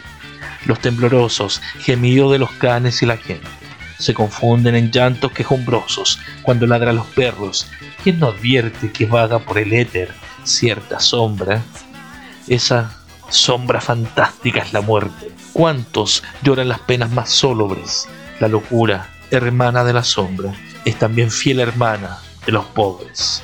Los 0.67 0.81
temblorosos 0.81 1.61
gemidos 1.81 2.31
de 2.31 2.39
los 2.39 2.51
canes 2.53 3.03
y 3.03 3.07
la 3.07 3.17
gente 3.17 3.49
se 3.99 4.15
confunden 4.15 4.77
en 4.77 4.93
llantos 4.93 5.33
quejumbrosos 5.33 6.21
cuando 6.43 6.67
ladran 6.67 6.97
los 6.97 7.07
perros. 7.07 7.67
¿Quién 8.03 8.21
no 8.21 8.29
advierte 8.29 8.93
que 8.93 9.07
vaga 9.07 9.41
por 9.41 9.59
el 9.59 9.73
éter 9.73 10.13
cierta 10.45 11.01
sombra? 11.01 11.63
Esa 12.47 12.97
sombra 13.29 13.81
fantástica 13.81 14.61
es 14.61 14.73
la 14.73 14.81
muerte. 14.81 15.33
¿Cuántos 15.53 16.23
lloran 16.43 16.69
las 16.69 16.81
penas 16.81 17.11
más 17.11 17.31
sólobres? 17.31 18.09
La 18.41 18.49
locura, 18.49 19.09
hermana 19.31 19.83
de 19.85 19.93
la 19.93 20.05
sombra, 20.05 20.55
es 20.85 20.97
también 20.97 21.31
fiel 21.31 21.61
hermana 21.61 22.19
de 22.47 22.53
los 22.53 22.65
pobres. 22.67 23.43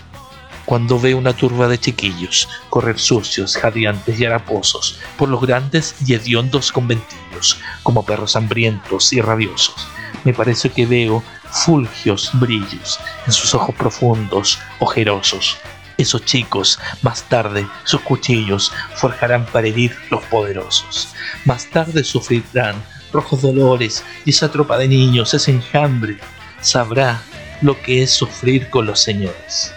Cuando 0.64 0.98
ve 0.98 1.14
una 1.14 1.34
turba 1.34 1.68
de 1.68 1.78
chiquillos 1.78 2.48
correr 2.70 2.98
sucios, 2.98 3.56
jadeantes 3.56 4.18
y 4.18 4.24
haraposos 4.24 4.98
por 5.18 5.28
los 5.28 5.42
grandes 5.42 5.94
y 6.06 6.14
hediondos 6.14 6.72
conventillos, 6.72 7.58
como 7.82 8.04
perros 8.06 8.34
hambrientos 8.34 9.12
y 9.12 9.20
rabiosos, 9.20 9.86
me 10.24 10.32
parece 10.32 10.70
que 10.70 10.86
veo 10.86 11.22
fulgios 11.50 12.30
brillos 12.34 12.98
en 13.26 13.32
sus 13.32 13.54
ojos 13.54 13.74
profundos, 13.74 14.58
ojerosos. 14.78 15.58
Esos 15.98 16.24
chicos, 16.24 16.78
más 17.02 17.22
tarde, 17.24 17.68
sus 17.84 18.00
cuchillos 18.00 18.72
forjarán 18.96 19.46
para 19.46 19.68
herir 19.68 19.94
los 20.10 20.24
poderosos. 20.24 21.14
Más 21.44 21.66
tarde 21.66 22.02
sufrirán 22.02 22.82
rojos 23.12 23.42
dolores 23.42 24.02
y 24.24 24.30
esa 24.30 24.50
tropa 24.50 24.78
de 24.78 24.88
niños, 24.88 25.34
ese 25.34 25.52
enjambre, 25.52 26.18
sabrá 26.60 27.22
lo 27.60 27.80
que 27.80 28.02
es 28.02 28.10
sufrir 28.10 28.70
con 28.70 28.86
los 28.86 29.00
señores. 29.00 29.72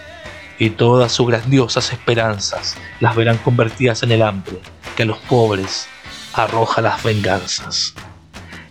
Y 0.59 0.71
todas 0.71 1.11
sus 1.11 1.27
grandiosas 1.27 1.91
esperanzas 1.93 2.75
las 2.99 3.15
verán 3.15 3.37
convertidas 3.37 4.03
en 4.03 4.11
el 4.11 4.21
hambre 4.21 4.59
que 4.95 5.03
a 5.03 5.05
los 5.05 5.17
pobres 5.19 5.87
arroja 6.33 6.81
las 6.81 7.03
venganzas. 7.03 7.93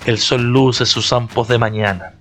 El 0.05 0.19
sol 0.19 0.43
luce 0.43 0.87
sus 0.87 1.11
campos 1.11 1.49
de 1.49 1.59
mañana, 1.59 2.15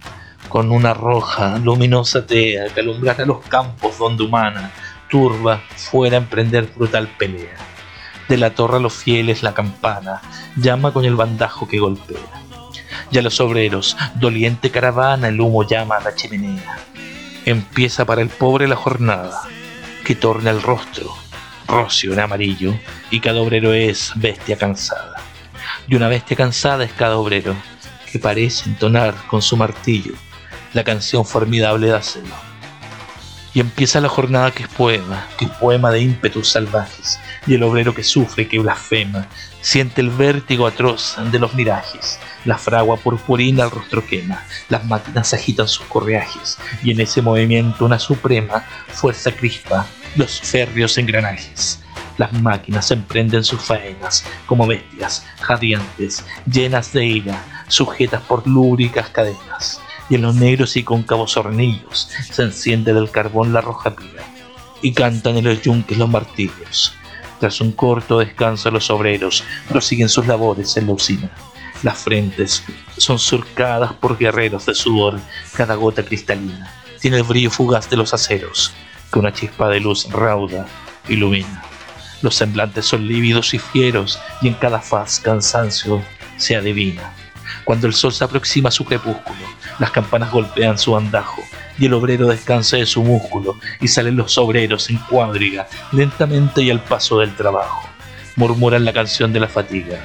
con 0.50 0.72
una 0.72 0.94
roja, 0.94 1.58
luminosa 1.58 2.26
tea 2.26 2.70
que 2.74 2.80
alumbrará 2.80 3.26
los 3.26 3.42
campos 3.46 3.98
donde 3.98 4.24
humana 4.24 4.72
turba 5.10 5.62
fuera 5.76 6.18
a 6.18 6.22
emprender 6.22 6.72
brutal 6.76 7.08
pelea. 7.18 7.56
De 8.28 8.38
la 8.38 8.52
torre 8.52 8.78
a 8.78 8.80
los 8.80 8.94
fieles 8.94 9.44
la 9.44 9.54
campana 9.54 10.22
llama 10.56 10.92
con 10.92 11.06
el 11.06 11.16
bandajo 11.16 11.68
que 11.68 11.80
golpea. 11.80 12.18
Y 13.12 13.18
a 13.18 13.22
los 13.22 13.40
obreros, 13.40 13.96
doliente 14.16 14.72
caravana, 14.72 15.28
el 15.28 15.40
humo 15.40 15.64
llama 15.64 15.98
a 15.98 16.02
la 16.02 16.16
chimenea. 16.16 16.80
Empieza 17.46 18.06
para 18.06 18.22
el 18.22 18.30
pobre 18.30 18.68
la 18.68 18.76
jornada, 18.76 19.42
que 20.06 20.16
torna 20.16 20.52
el 20.52 20.62
rostro, 20.62 21.14
rocio 21.68 22.14
en 22.14 22.20
amarillo, 22.20 22.80
y 23.10 23.20
cada 23.20 23.42
obrero 23.42 23.74
es 23.74 24.12
bestia 24.16 24.56
cansada. 24.56 25.16
Y 25.88 25.96
una 25.96 26.08
bestia 26.08 26.38
cansada 26.38 26.86
es 26.86 26.94
cada 26.94 27.18
obrero, 27.18 27.56
que 28.12 28.20
parece 28.20 28.70
entonar 28.70 29.16
con 29.28 29.42
su 29.42 29.58
martillo 29.58 30.14
la 30.74 30.84
canción 30.84 31.26
formidable 31.26 31.88
de 31.88 31.96
acero. 31.96 32.36
Y 33.56 33.62
empieza 33.62 34.00
la 34.00 34.10
jornada 34.10 34.52
que 34.52 34.64
es 34.64 34.70
poema, 34.70 35.28
que 35.38 35.46
es 35.46 35.52
poema 35.52 35.90
de 35.90 36.02
ímpetus 36.02 36.50
salvajes, 36.50 37.20
y 37.48 37.56
el 37.56 37.64
obrero 37.64 37.96
que 37.96 38.04
sufre, 38.04 38.48
que 38.48 38.60
blasfema, 38.60 39.28
siente 39.62 40.02
el 40.02 40.12
vértigo 40.12 40.68
atroz 40.68 41.16
de 41.32 41.40
los 41.40 41.56
mirajes, 41.56 42.20
la 42.44 42.60
fragua 42.60 42.98
purpurina 42.98 43.64
el 43.64 43.72
rostro 43.72 44.06
quema, 44.06 44.44
las 44.70 44.86
máquinas 44.86 45.34
agitan 45.34 45.68
sus 45.68 45.86
correajes, 45.88 46.60
y 46.84 46.92
en 46.92 47.02
ese 47.02 47.24
movimiento 47.24 47.86
una 47.86 47.98
suprema 47.98 48.64
fuerza 48.94 49.32
crispa 49.32 49.88
los 50.16 50.40
férreos 50.42 50.98
engranajes. 50.98 51.82
Las 52.18 52.32
máquinas 52.34 52.92
emprenden 52.92 53.44
sus 53.44 53.62
faenas 53.62 54.26
como 54.46 54.66
bestias 54.68 55.26
jadeantes, 55.42 56.24
llenas 56.50 56.94
de 56.94 57.06
ira, 57.06 57.44
sujetas 57.68 58.22
por 58.22 58.48
lúbricas 58.48 59.10
cadenas 59.10 59.82
y 60.10 60.16
en 60.16 60.22
los 60.22 60.36
negros 60.36 60.78
y 60.78 60.84
cóncavos 60.84 61.36
hornillos 61.36 62.10
se 62.32 62.44
enciende 62.44 62.94
del 62.94 63.10
carbón 63.10 63.54
la 63.54 63.62
roja 63.62 63.96
pira, 63.96 64.24
y 64.82 64.94
cantan 64.94 65.38
en 65.38 65.46
los 65.46 65.62
yunques 65.62 65.98
los 65.98 66.10
martillos. 66.10 66.94
Tras 67.40 67.60
un 67.60 67.72
corto 67.72 68.20
descanso 68.20 68.72
los 68.72 68.90
obreros 68.90 69.44
prosiguen 69.68 70.08
sus 70.08 70.28
labores 70.28 70.78
en 70.78 70.88
la 70.88 70.94
usina. 70.94 71.32
Las 71.84 71.98
frentes 71.98 72.64
son 72.98 73.20
surcadas 73.20 73.94
por 73.94 74.18
guerreros 74.18 74.66
de 74.66 74.76
sudor, 74.76 75.20
cada 75.54 75.76
gota 75.76 76.04
cristalina 76.04 76.72
tiene 77.06 77.18
el 77.18 77.24
brillo 77.24 77.52
fugaz 77.52 77.88
de 77.88 77.98
los 77.98 78.16
aceros, 78.16 78.74
que 79.12 79.20
una 79.20 79.34
chispa 79.34 79.70
de 79.70 79.80
luz 79.80 80.08
rauda 80.12 80.66
ilumina. 81.08 81.64
Los 82.22 82.36
semblantes 82.36 82.86
son 82.86 83.08
lívidos 83.08 83.54
y 83.54 83.60
fieros, 83.60 84.20
y 84.42 84.48
en 84.48 84.54
cada 84.56 84.80
faz 84.80 85.20
cansancio 85.20 86.02
se 86.38 86.56
adivina. 86.56 87.14
Cuando 87.64 87.88
el 87.88 87.94
sol 87.94 88.14
se 88.14 88.24
aproxima 88.24 88.70
a 88.70 88.72
su 88.72 88.86
crepúsculo, 88.86 89.46
las 89.80 89.92
campanas 89.92 90.32
golpean 90.32 90.78
su 90.78 90.96
andajo, 90.96 91.44
y 91.78 91.86
el 91.86 91.94
obrero 91.94 92.28
descansa 92.28 92.78
de 92.78 92.86
su 92.86 93.04
músculo, 93.04 93.58
y 93.82 93.88
salen 93.88 94.16
los 94.16 94.38
obreros 94.38 94.90
en 94.90 94.98
cuadriga, 94.98 95.68
lentamente 95.92 96.62
y 96.62 96.72
al 96.72 96.82
paso 96.82 97.20
del 97.20 97.36
trabajo. 97.36 97.88
Murmuran 98.36 98.86
la 98.86 98.94
canción 98.94 99.32
de 99.34 99.40
la 99.40 99.48
fatiga. 99.48 100.00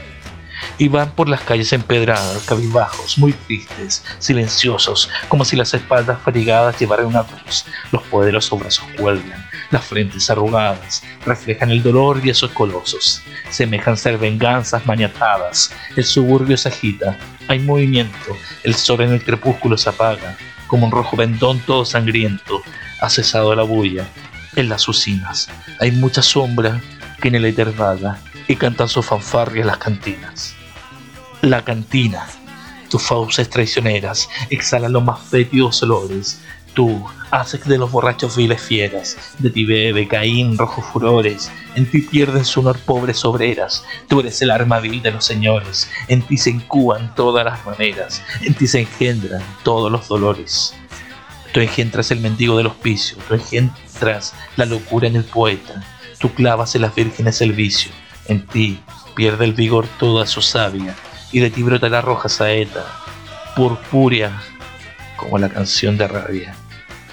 Y 0.80 0.88
van 0.88 1.10
por 1.10 1.28
las 1.28 1.42
calles 1.42 1.74
empedradas, 1.74 2.42
cabizbajos, 2.46 3.18
muy 3.18 3.34
tristes, 3.34 4.02
silenciosos, 4.18 5.10
como 5.28 5.44
si 5.44 5.54
las 5.54 5.74
espaldas 5.74 6.22
fatigadas 6.22 6.78
llevaran 6.78 7.04
una 7.04 7.22
cruz. 7.22 7.66
Los 7.92 8.02
poderosos 8.04 8.58
brazos 8.58 8.86
cuelgan, 8.96 9.46
las 9.70 9.84
frentes 9.84 10.30
arrugadas, 10.30 11.02
reflejan 11.26 11.70
el 11.70 11.82
dolor 11.82 12.22
y 12.24 12.30
esos 12.30 12.52
colosos. 12.52 13.20
Semejan 13.50 13.98
ser 13.98 14.16
venganzas 14.16 14.86
maniatadas. 14.86 15.70
El 15.96 16.04
suburbio 16.04 16.56
se 16.56 16.70
agita, 16.70 17.18
hay 17.46 17.58
movimiento, 17.58 18.34
el 18.64 18.74
sol 18.74 19.02
en 19.02 19.12
el 19.12 19.22
crepúsculo 19.22 19.76
se 19.76 19.90
apaga, 19.90 20.38
como 20.66 20.86
un 20.86 20.92
rojo 20.92 21.14
pendón 21.14 21.60
todo 21.60 21.84
sangriento. 21.84 22.62
Ha 23.02 23.10
cesado 23.10 23.54
la 23.54 23.64
bulla. 23.64 24.08
En 24.56 24.70
las 24.70 24.88
usinas 24.88 25.50
hay 25.78 25.90
mucha 25.90 26.22
sombra 26.22 26.80
que 27.20 27.28
en 27.28 27.34
el 27.34 27.44
éter 27.44 27.70
vaga 27.72 28.18
y 28.48 28.56
cantan 28.56 28.88
sus 28.88 29.04
fanfarrias 29.04 29.66
las 29.66 29.76
cantinas. 29.76 30.56
La 31.42 31.64
cantina, 31.64 32.26
tus 32.90 33.02
fauces 33.02 33.48
traicioneras 33.48 34.28
exhalan 34.50 34.92
los 34.92 35.02
más 35.02 35.20
fétidos 35.20 35.82
olores. 35.82 36.38
Tú 36.74 37.02
haces 37.30 37.64
de 37.64 37.78
los 37.78 37.90
borrachos 37.90 38.36
viles 38.36 38.60
fieras, 38.60 39.16
de 39.38 39.48
ti 39.48 39.64
bebe 39.64 40.06
Caín 40.06 40.58
rojos 40.58 40.84
furores, 40.92 41.50
en 41.76 41.90
ti 41.90 42.02
pierden 42.02 42.44
su 42.44 42.60
honor 42.60 42.78
pobres 42.80 43.24
obreras, 43.24 43.84
tú 44.06 44.20
eres 44.20 44.42
el 44.42 44.50
arma 44.50 44.80
vil 44.80 45.00
de 45.00 45.12
los 45.12 45.24
señores, 45.24 45.88
en 46.08 46.20
ti 46.20 46.36
se 46.36 46.50
incuban 46.50 47.14
todas 47.14 47.44
las 47.46 47.64
maneras, 47.64 48.22
en 48.42 48.52
ti 48.52 48.66
se 48.66 48.80
engendran 48.80 49.42
todos 49.62 49.90
los 49.90 50.06
dolores. 50.06 50.74
Tú 51.52 51.60
engendras 51.60 52.10
el 52.10 52.20
mendigo 52.20 52.58
del 52.58 52.66
hospicio, 52.66 53.16
tú 53.26 53.34
engendras 53.34 54.34
la 54.56 54.66
locura 54.66 55.08
en 55.08 55.16
el 55.16 55.24
poeta, 55.24 55.82
tú 56.18 56.32
clavas 56.34 56.74
en 56.74 56.82
las 56.82 56.94
vírgenes 56.94 57.40
el 57.40 57.52
vicio, 57.52 57.90
en 58.28 58.46
ti 58.46 58.78
pierde 59.16 59.46
el 59.46 59.54
vigor 59.54 59.86
toda 59.98 60.26
su 60.26 60.42
savia, 60.42 60.94
y 61.32 61.40
de 61.40 61.50
ti 61.50 61.62
brota 61.62 61.88
la 61.88 62.00
roja 62.00 62.28
saeta, 62.28 62.84
purpúrea 63.56 64.40
como 65.16 65.38
la 65.38 65.48
canción 65.48 65.96
de 65.96 66.08
rabia. 66.08 66.54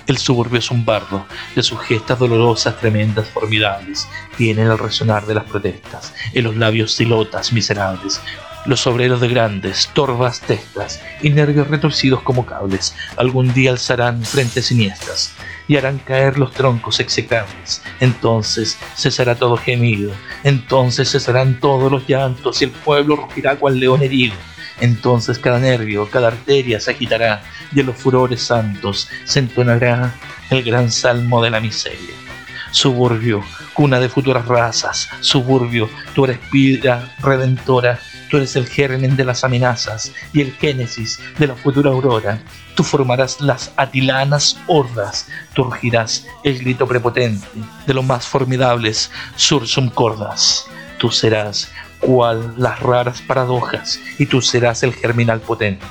El 0.07 0.17
suburbio 0.17 0.59
es 0.59 0.71
un 0.71 0.85
bardo 0.85 1.25
de 1.53 1.61
sus 1.61 1.81
gestas 1.81 2.17
dolorosas, 2.17 2.77
tremendas, 2.79 3.27
formidables, 3.27 4.07
tienen 4.37 4.67
el 4.67 4.77
resonar 4.77 5.25
de 5.25 5.33
las 5.33 5.43
protestas, 5.43 6.13
en 6.33 6.45
los 6.45 6.55
labios 6.55 6.93
silotas 6.93 7.51
miserables, 7.51 8.21
Los 8.65 8.85
obreros 8.85 9.21
de 9.21 9.29
grandes, 9.29 9.89
torvas 9.93 10.41
testas 10.41 11.01
y 11.21 11.29
nervios 11.29 11.67
retorcidos 11.67 12.21
como 12.21 12.45
cables 12.45 12.95
algún 13.15 13.53
día 13.53 13.71
alzarán 13.71 14.23
frentes 14.23 14.65
siniestras 14.65 15.33
y 15.67 15.77
harán 15.77 15.99
caer 15.99 16.37
los 16.37 16.51
troncos 16.51 16.99
execrables. 16.99 17.81
Entonces 17.99 18.77
cesará 18.95 19.35
todo 19.35 19.57
gemido, 19.57 20.11
entonces 20.43 21.11
cesarán 21.11 21.59
todos 21.59 21.91
los 21.91 22.07
llantos 22.07 22.61
y 22.61 22.65
el 22.65 22.71
pueblo 22.71 23.15
rugirá 23.15 23.55
cual 23.55 23.79
león 23.79 24.03
herido. 24.03 24.35
Entonces 24.79 25.39
cada 25.39 25.59
nervio, 25.59 26.09
cada 26.09 26.27
arteria 26.27 26.79
se 26.79 26.91
agitará 26.91 27.43
y 27.73 27.79
en 27.79 27.87
los 27.87 27.95
furores 27.95 28.41
santos 28.41 29.09
se 29.23 29.39
entonará 29.39 30.13
el 30.49 30.63
gran 30.63 30.91
salmo 30.91 31.41
de 31.41 31.49
la 31.49 31.59
miseria. 31.59 32.26
Suburbio, 32.71 33.43
cuna 33.73 33.99
de 33.99 34.09
futuras 34.09 34.45
razas, 34.45 35.09
suburbio, 35.21 35.89
tú 36.13 36.25
eres 36.25 36.39
vida 36.51 37.15
redentora, 37.19 37.99
tú 38.29 38.37
eres 38.37 38.55
el 38.55 38.67
germen 38.67 39.15
de 39.15 39.25
las 39.25 39.43
amenazas 39.43 40.11
y 40.33 40.41
el 40.41 40.53
génesis 40.53 41.19
de 41.37 41.47
la 41.47 41.55
futura 41.55 41.91
aurora. 41.91 42.41
Tú 42.75 42.83
formarás 42.83 43.41
las 43.41 43.71
atilanas 43.77 44.59
hordas, 44.67 45.27
tú 45.53 45.63
rugirás 45.63 46.27
el 46.43 46.59
grito 46.59 46.87
prepotente 46.87 47.47
de 47.85 47.93
los 47.93 48.05
más 48.05 48.27
formidables 48.27 49.11
sursum 49.35 49.89
cordas. 49.89 50.67
Tú 50.99 51.11
serás 51.11 51.71
cual 51.99 52.53
las 52.57 52.79
raras 52.79 53.21
paradojas 53.21 53.99
y 54.17 54.25
tú 54.25 54.41
serás 54.41 54.83
el 54.83 54.93
germinal 54.93 55.39
potente 55.39 55.85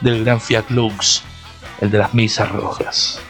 del 0.00 0.24
gran 0.24 0.40
Fiat 0.40 0.70
Lux, 0.70 1.22
el 1.80 1.90
de 1.90 1.98
las 1.98 2.14
misas 2.14 2.50
rojas. 2.50 3.20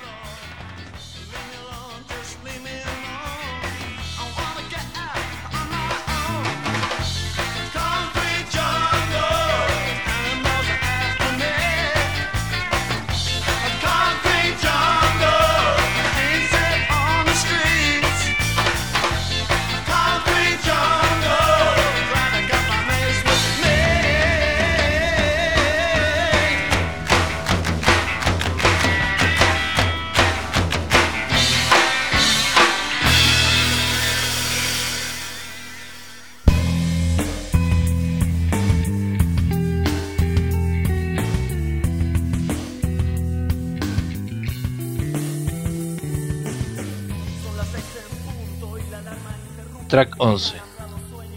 Track 49.93 50.15
11. 50.17 50.55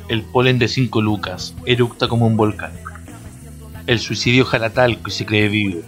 El 0.08 0.22
polen 0.22 0.60
de 0.60 0.70
5 0.70 1.02
lucas 1.02 1.54
eructa 1.66 2.08
como 2.08 2.26
un 2.26 2.38
volcán. 2.38 2.72
El 3.86 4.00
suicidio 4.00 4.46
jalatal 4.46 4.98
que 5.04 5.12
se 5.12 5.26
cree 5.26 5.50
vivo. 5.50 5.82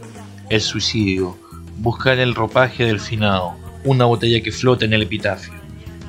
El 0.50 0.60
suicidio 0.60 1.38
busca 1.78 2.12
en 2.12 2.20
el 2.20 2.36
ropaje 2.36 2.84
del 2.84 3.00
finado 3.00 3.54
una 3.86 4.04
botella 4.04 4.44
que 4.44 4.52
flota 4.52 4.84
en 4.84 4.92
el 4.92 5.04
epitafio. 5.04 5.54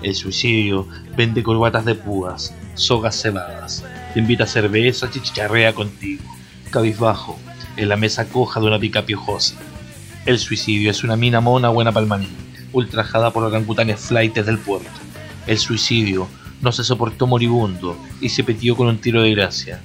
El 0.02 0.16
suicidio 0.16 0.88
vende 1.16 1.44
corbatas 1.44 1.84
de 1.84 1.94
púas, 1.94 2.52
sogas 2.74 3.22
cebadas, 3.22 3.84
te 4.12 4.18
invita 4.18 4.42
a 4.42 4.48
cerveza 4.48 5.09
y 5.14 5.20
chicharrea 5.20 5.72
contigo, 5.72 6.24
cabizbajo, 6.70 7.38
en 7.76 7.88
la 7.88 7.96
mesa 7.96 8.28
coja 8.28 8.59
de 8.59 8.66
una 8.66 8.80
pica 8.80 9.06
piojosa. 9.06 9.54
El 10.26 10.40
suicidio 10.40 10.90
es 10.90 11.04
una 11.04 11.14
mina 11.14 11.40
mona 11.40 11.68
buena 11.68 11.92
palmaní, 11.92 12.30
ultrajada 12.72 13.32
por 13.32 13.44
orangutanes 13.44 14.00
flightes 14.00 14.44
del 14.44 14.59
puerto. 14.59 14.90
El 15.46 15.56
suicidio 15.56 16.26
no 16.61 16.72
se 16.72 16.84
soportó 16.84 17.26
moribundo 17.26 17.96
y 18.20 18.28
se 18.28 18.44
petió 18.44 18.76
con 18.76 18.88
un 18.88 18.98
tiro 18.98 19.22
de 19.22 19.30
gracia. 19.32 19.80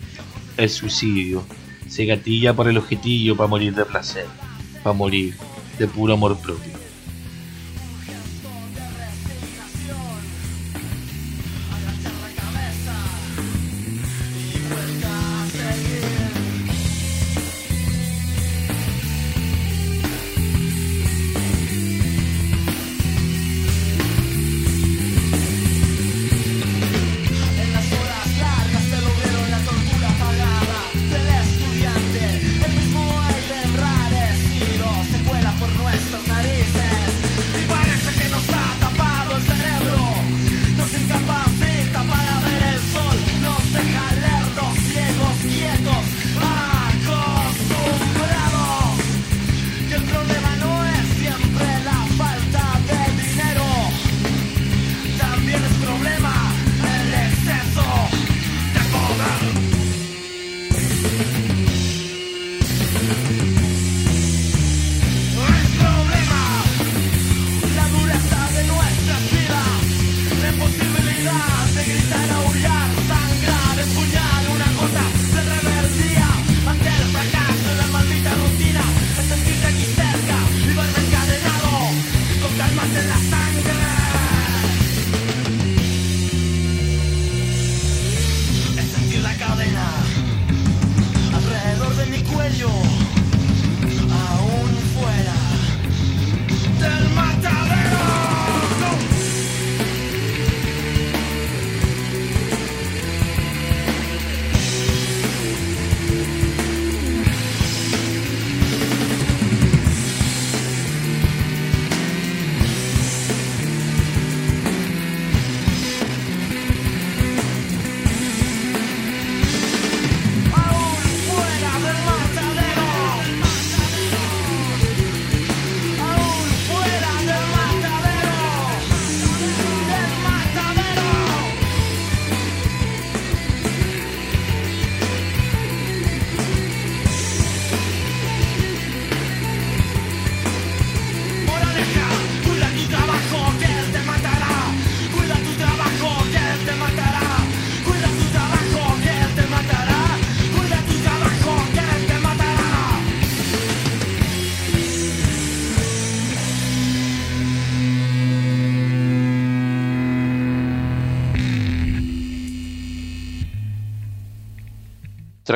El 0.58 0.70
suicidio 0.70 1.44
se 1.88 2.06
gatilla 2.06 2.54
por 2.54 2.68
el 2.68 2.78
objetillo 2.78 3.36
para 3.36 3.48
morir 3.48 3.76
de 3.76 3.86
placer, 3.86 4.26
para 4.84 4.94
morir 4.94 5.36
de 5.78 5.88
puro 5.88 6.14
amor 6.14 6.38
propio. 6.38 6.83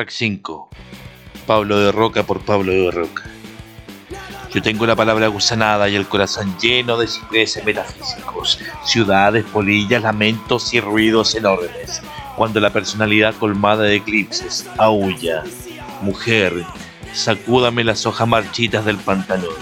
Track 0.08 0.16
5. 0.16 0.70
Pablo 1.46 1.80
de 1.80 1.92
Roca 1.92 2.22
por 2.22 2.40
Pablo 2.40 2.72
de 2.72 2.90
Roca. 2.90 3.24
Yo 4.50 4.62
tengo 4.62 4.86
la 4.86 4.96
palabra 4.96 5.28
gusanada 5.28 5.86
y 5.90 5.96
el 5.96 6.08
corazón 6.08 6.56
lleno 6.58 6.96
de 6.96 7.06
cipreses 7.06 7.62
metafísicos, 7.62 8.58
ciudades, 8.86 9.44
polillas, 9.44 10.02
lamentos 10.02 10.72
y 10.72 10.80
ruidos 10.80 11.34
enormes. 11.34 12.00
Cuando 12.36 12.58
la 12.58 12.70
personalidad 12.70 13.34
colmada 13.34 13.82
de 13.82 13.96
eclipses 13.96 14.66
aúlla. 14.78 15.44
Mujer, 16.00 16.64
sacúdame 17.12 17.84
las 17.84 18.06
hojas 18.06 18.26
marchitas 18.26 18.86
del 18.86 18.96
pantalón. 18.96 19.56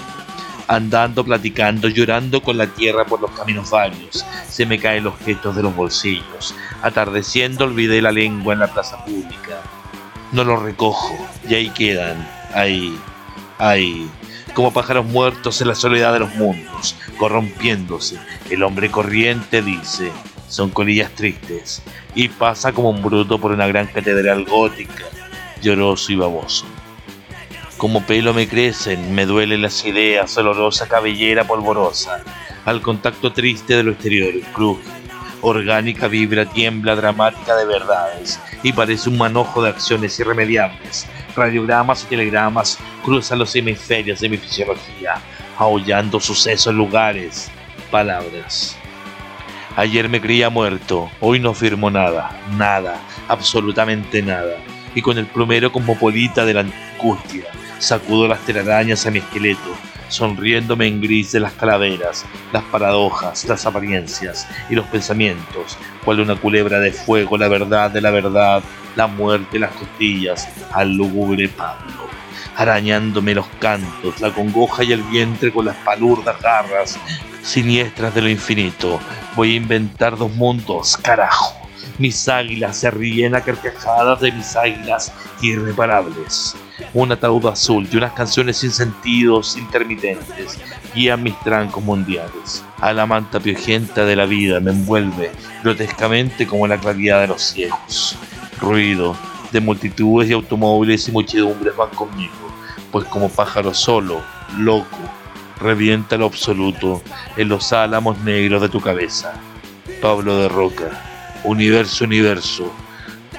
Andando, 0.68 1.24
platicando, 1.24 1.88
llorando 1.88 2.40
con 2.40 2.57
la 2.57 2.68
tierra 2.68 3.05
por 3.05 3.20
los 3.20 3.32
caminos 3.32 3.70
varios. 3.70 4.24
Se 4.49 4.64
me 4.64 4.78
caen 4.78 5.03
los 5.03 5.18
gestos 5.18 5.57
de 5.57 5.64
los 5.64 5.74
bolsillos. 5.74 6.55
Atardeciendo 6.82 7.64
olvidé 7.64 8.01
la 8.01 8.12
lengua 8.12 8.53
en 8.55 8.61
la 8.61 8.68
plaza 8.68 9.05
pública. 9.05 9.61
No 10.33 10.45
los 10.45 10.62
recojo 10.62 11.16
y 11.49 11.55
ahí 11.55 11.70
quedan, 11.70 12.29
ahí, 12.53 12.99
ahí, 13.59 14.11
como 14.55 14.72
pájaros 14.72 15.07
muertos 15.07 15.61
en 15.61 15.68
la 15.68 15.74
soledad 15.74 16.12
de 16.12 16.20
los 16.20 16.35
mundos, 16.35 16.97
corrompiéndose. 17.18 18.18
El 18.51 18.62
hombre 18.62 18.91
corriente 18.91 19.62
dice, 19.62 20.11
son 20.49 20.70
colillas 20.70 21.12
tristes, 21.12 21.83
y 22.14 22.29
pasa 22.29 22.72
como 22.72 22.91
un 22.91 23.03
bruto 23.03 23.39
por 23.39 23.53
una 23.53 23.66
gran 23.66 23.87
catedral 23.87 24.45
gótica, 24.45 25.05
lloroso 25.62 26.12
y 26.12 26.16
baboso. 26.16 26.66
Como 27.77 28.05
pelo 28.07 28.33
me 28.33 28.49
crecen, 28.49 29.14
me 29.14 29.27
duelen 29.27 29.62
las 29.62 29.85
ideas, 29.85 30.37
olorosa 30.39 30.89
cabellera 30.89 31.47
polvorosa, 31.47 32.24
al 32.64 32.81
contacto 32.81 33.33
triste 33.33 33.77
de 33.77 33.83
lo 33.83 33.93
exterior, 33.93 34.33
cruje, 34.55 34.83
orgánica 35.49 36.09
vibra, 36.09 36.44
tiembla, 36.44 36.97
dramática 36.97 37.55
de 37.55 37.66
verdades, 37.66 38.40
y 38.64 38.72
parece 38.72 39.09
un 39.09 39.16
manojo 39.16 39.62
de 39.62 39.70
acciones 39.70 40.18
irremediables. 40.18 41.07
Radiogramas 41.36 42.03
y 42.03 42.07
telegramas 42.07 42.78
cruzan 43.05 43.38
los 43.38 43.55
hemisferios 43.55 44.18
de 44.20 44.28
mi 44.28 44.38
fisiología, 44.38 45.20
aullando 45.57 46.18
sucesos, 46.18 46.74
lugares, 46.74 47.49
palabras. 47.92 48.76
Ayer 49.76 50.09
me 50.09 50.20
creía 50.20 50.51
muerto, 50.51 51.09
hoy 51.20 51.38
no 51.38 51.55
firmo 51.55 51.92
nada, 51.92 52.40
nada, 52.57 52.99
absolutamente 53.28 54.22
nada, 54.22 54.57
y 54.97 55.03
con 55.03 55.16
el 55.16 55.26
plumero 55.26 55.70
cosmopolita 55.70 56.44
de 56.44 56.55
la 56.55 56.64
angustia, 56.97 57.44
sacudo 57.78 58.26
las 58.26 58.40
telarañas 58.40 59.07
a 59.07 59.12
mi 59.12 59.18
esqueleto, 59.20 59.76
sonriéndome 60.09 60.86
en 60.86 61.00
gris 61.00 61.32
de 61.32 61.40
las 61.40 61.52
calaveras, 61.52 62.24
las 62.52 62.62
paradojas, 62.64 63.44
las 63.44 63.66
apariencias 63.66 64.46
y 64.70 64.74
los 64.74 64.86
pensamientos, 64.86 65.76
cual 66.04 66.20
una 66.20 66.36
culebra 66.36 66.80
de 66.80 66.92
fuego, 66.92 67.36
la 67.36 67.48
verdad 67.48 67.90
de 67.90 68.00
la 68.00 68.11
verdad, 68.11 68.62
la 68.94 69.07
muerte, 69.07 69.59
las 69.59 69.72
costillas, 69.72 70.48
al 70.72 70.94
lúgubre 70.94 71.48
Pablo, 71.48 72.09
arañándome 72.57 73.34
los 73.34 73.46
cantos, 73.61 74.20
la 74.20 74.32
congoja 74.32 74.84
y 74.84 74.92
el 74.92 75.02
vientre 75.02 75.52
con 75.52 75.66
las 75.66 75.76
palurdas 75.76 76.40
garras 76.40 76.98
siniestras 77.42 78.14
de 78.14 78.22
lo 78.22 78.28
infinito. 78.28 79.00
Voy 79.36 79.52
a 79.52 79.57
inventar 79.57 80.16
dos 80.16 80.32
mundos, 80.32 80.96
carajo. 80.96 81.54
Mis 81.99 82.28
águilas 82.28 82.76
se 82.76 82.90
ríen 82.90 83.34
a 83.34 83.40
carcajadas 83.40 84.20
de 84.20 84.30
mis 84.32 84.55
águilas 84.55 85.12
irreparables. 85.40 86.55
Un 86.92 87.11
ataúd 87.12 87.47
azul 87.47 87.88
y 87.90 87.97
unas 87.97 88.12
canciones 88.12 88.59
sin 88.59 88.70
sentidos 88.70 89.57
intermitentes 89.57 90.59
guían 90.94 91.22
mis 91.22 91.38
trancos 91.40 91.82
mundiales. 91.82 92.62
A 92.80 92.92
la 92.92 93.07
manta 93.07 93.40
piojenta 93.40 94.05
de 94.05 94.14
la 94.14 94.26
vida 94.26 94.61
me 94.61 94.72
envuelve 94.72 95.32
grotescamente 95.62 96.47
como 96.47 96.66
la 96.66 96.78
claridad 96.78 97.22
de 97.22 97.28
los 97.28 97.42
ciegos. 97.42 98.18
Ruido 98.61 99.16
de 99.53 99.61
multitudes 99.61 100.28
y 100.28 100.34
automóviles 100.34 101.09
y 101.09 101.12
muchedumbres 101.12 101.74
van 101.76 101.90
conmigo, 101.90 102.32
pues 102.92 103.07
como 103.07 103.30
pájaro 103.30 103.72
solo, 103.72 104.22
loco, 104.59 104.99
revienta 105.61 106.18
lo 106.18 106.26
absoluto 106.26 107.03
en 107.36 107.49
los 107.49 107.72
álamos 107.72 108.18
negros 108.18 108.61
de 108.61 108.68
tu 108.68 108.80
cabeza. 108.80 109.32
Pablo 110.03 110.36
de 110.38 110.49
Roca, 110.49 111.16
universo, 111.47 112.05
universo, 112.05 112.72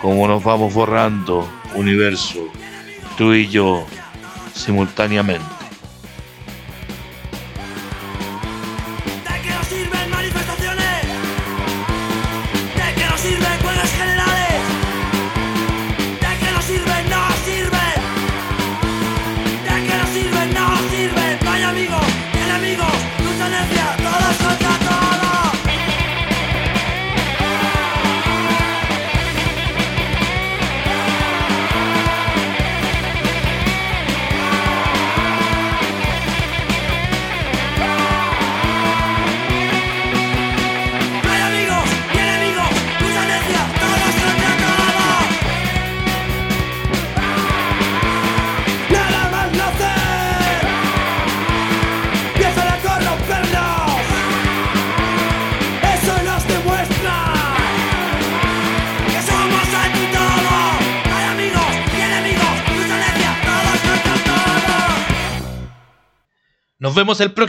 como 0.01 0.27
nos 0.27 0.43
vamos 0.43 0.73
borrando, 0.73 1.47
universo, 1.75 2.39
tú 3.17 3.33
y 3.33 3.47
yo, 3.47 3.85
simultáneamente. 4.53 5.56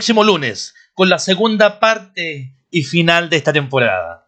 Próximo 0.09 0.23
lunes 0.23 0.73
con 0.95 1.07
la 1.07 1.19
segunda 1.19 1.79
parte 1.79 2.55
y 2.71 2.81
final 2.81 3.29
de 3.29 3.37
esta 3.37 3.53
temporada. 3.53 4.27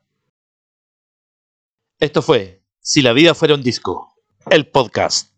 Esto 2.00 2.22
fue 2.22 2.62
Si 2.82 3.02
la 3.02 3.14
vida 3.14 3.34
fuera 3.34 3.56
un 3.56 3.64
disco, 3.64 4.14
el 4.52 4.68
podcast. 4.68 5.30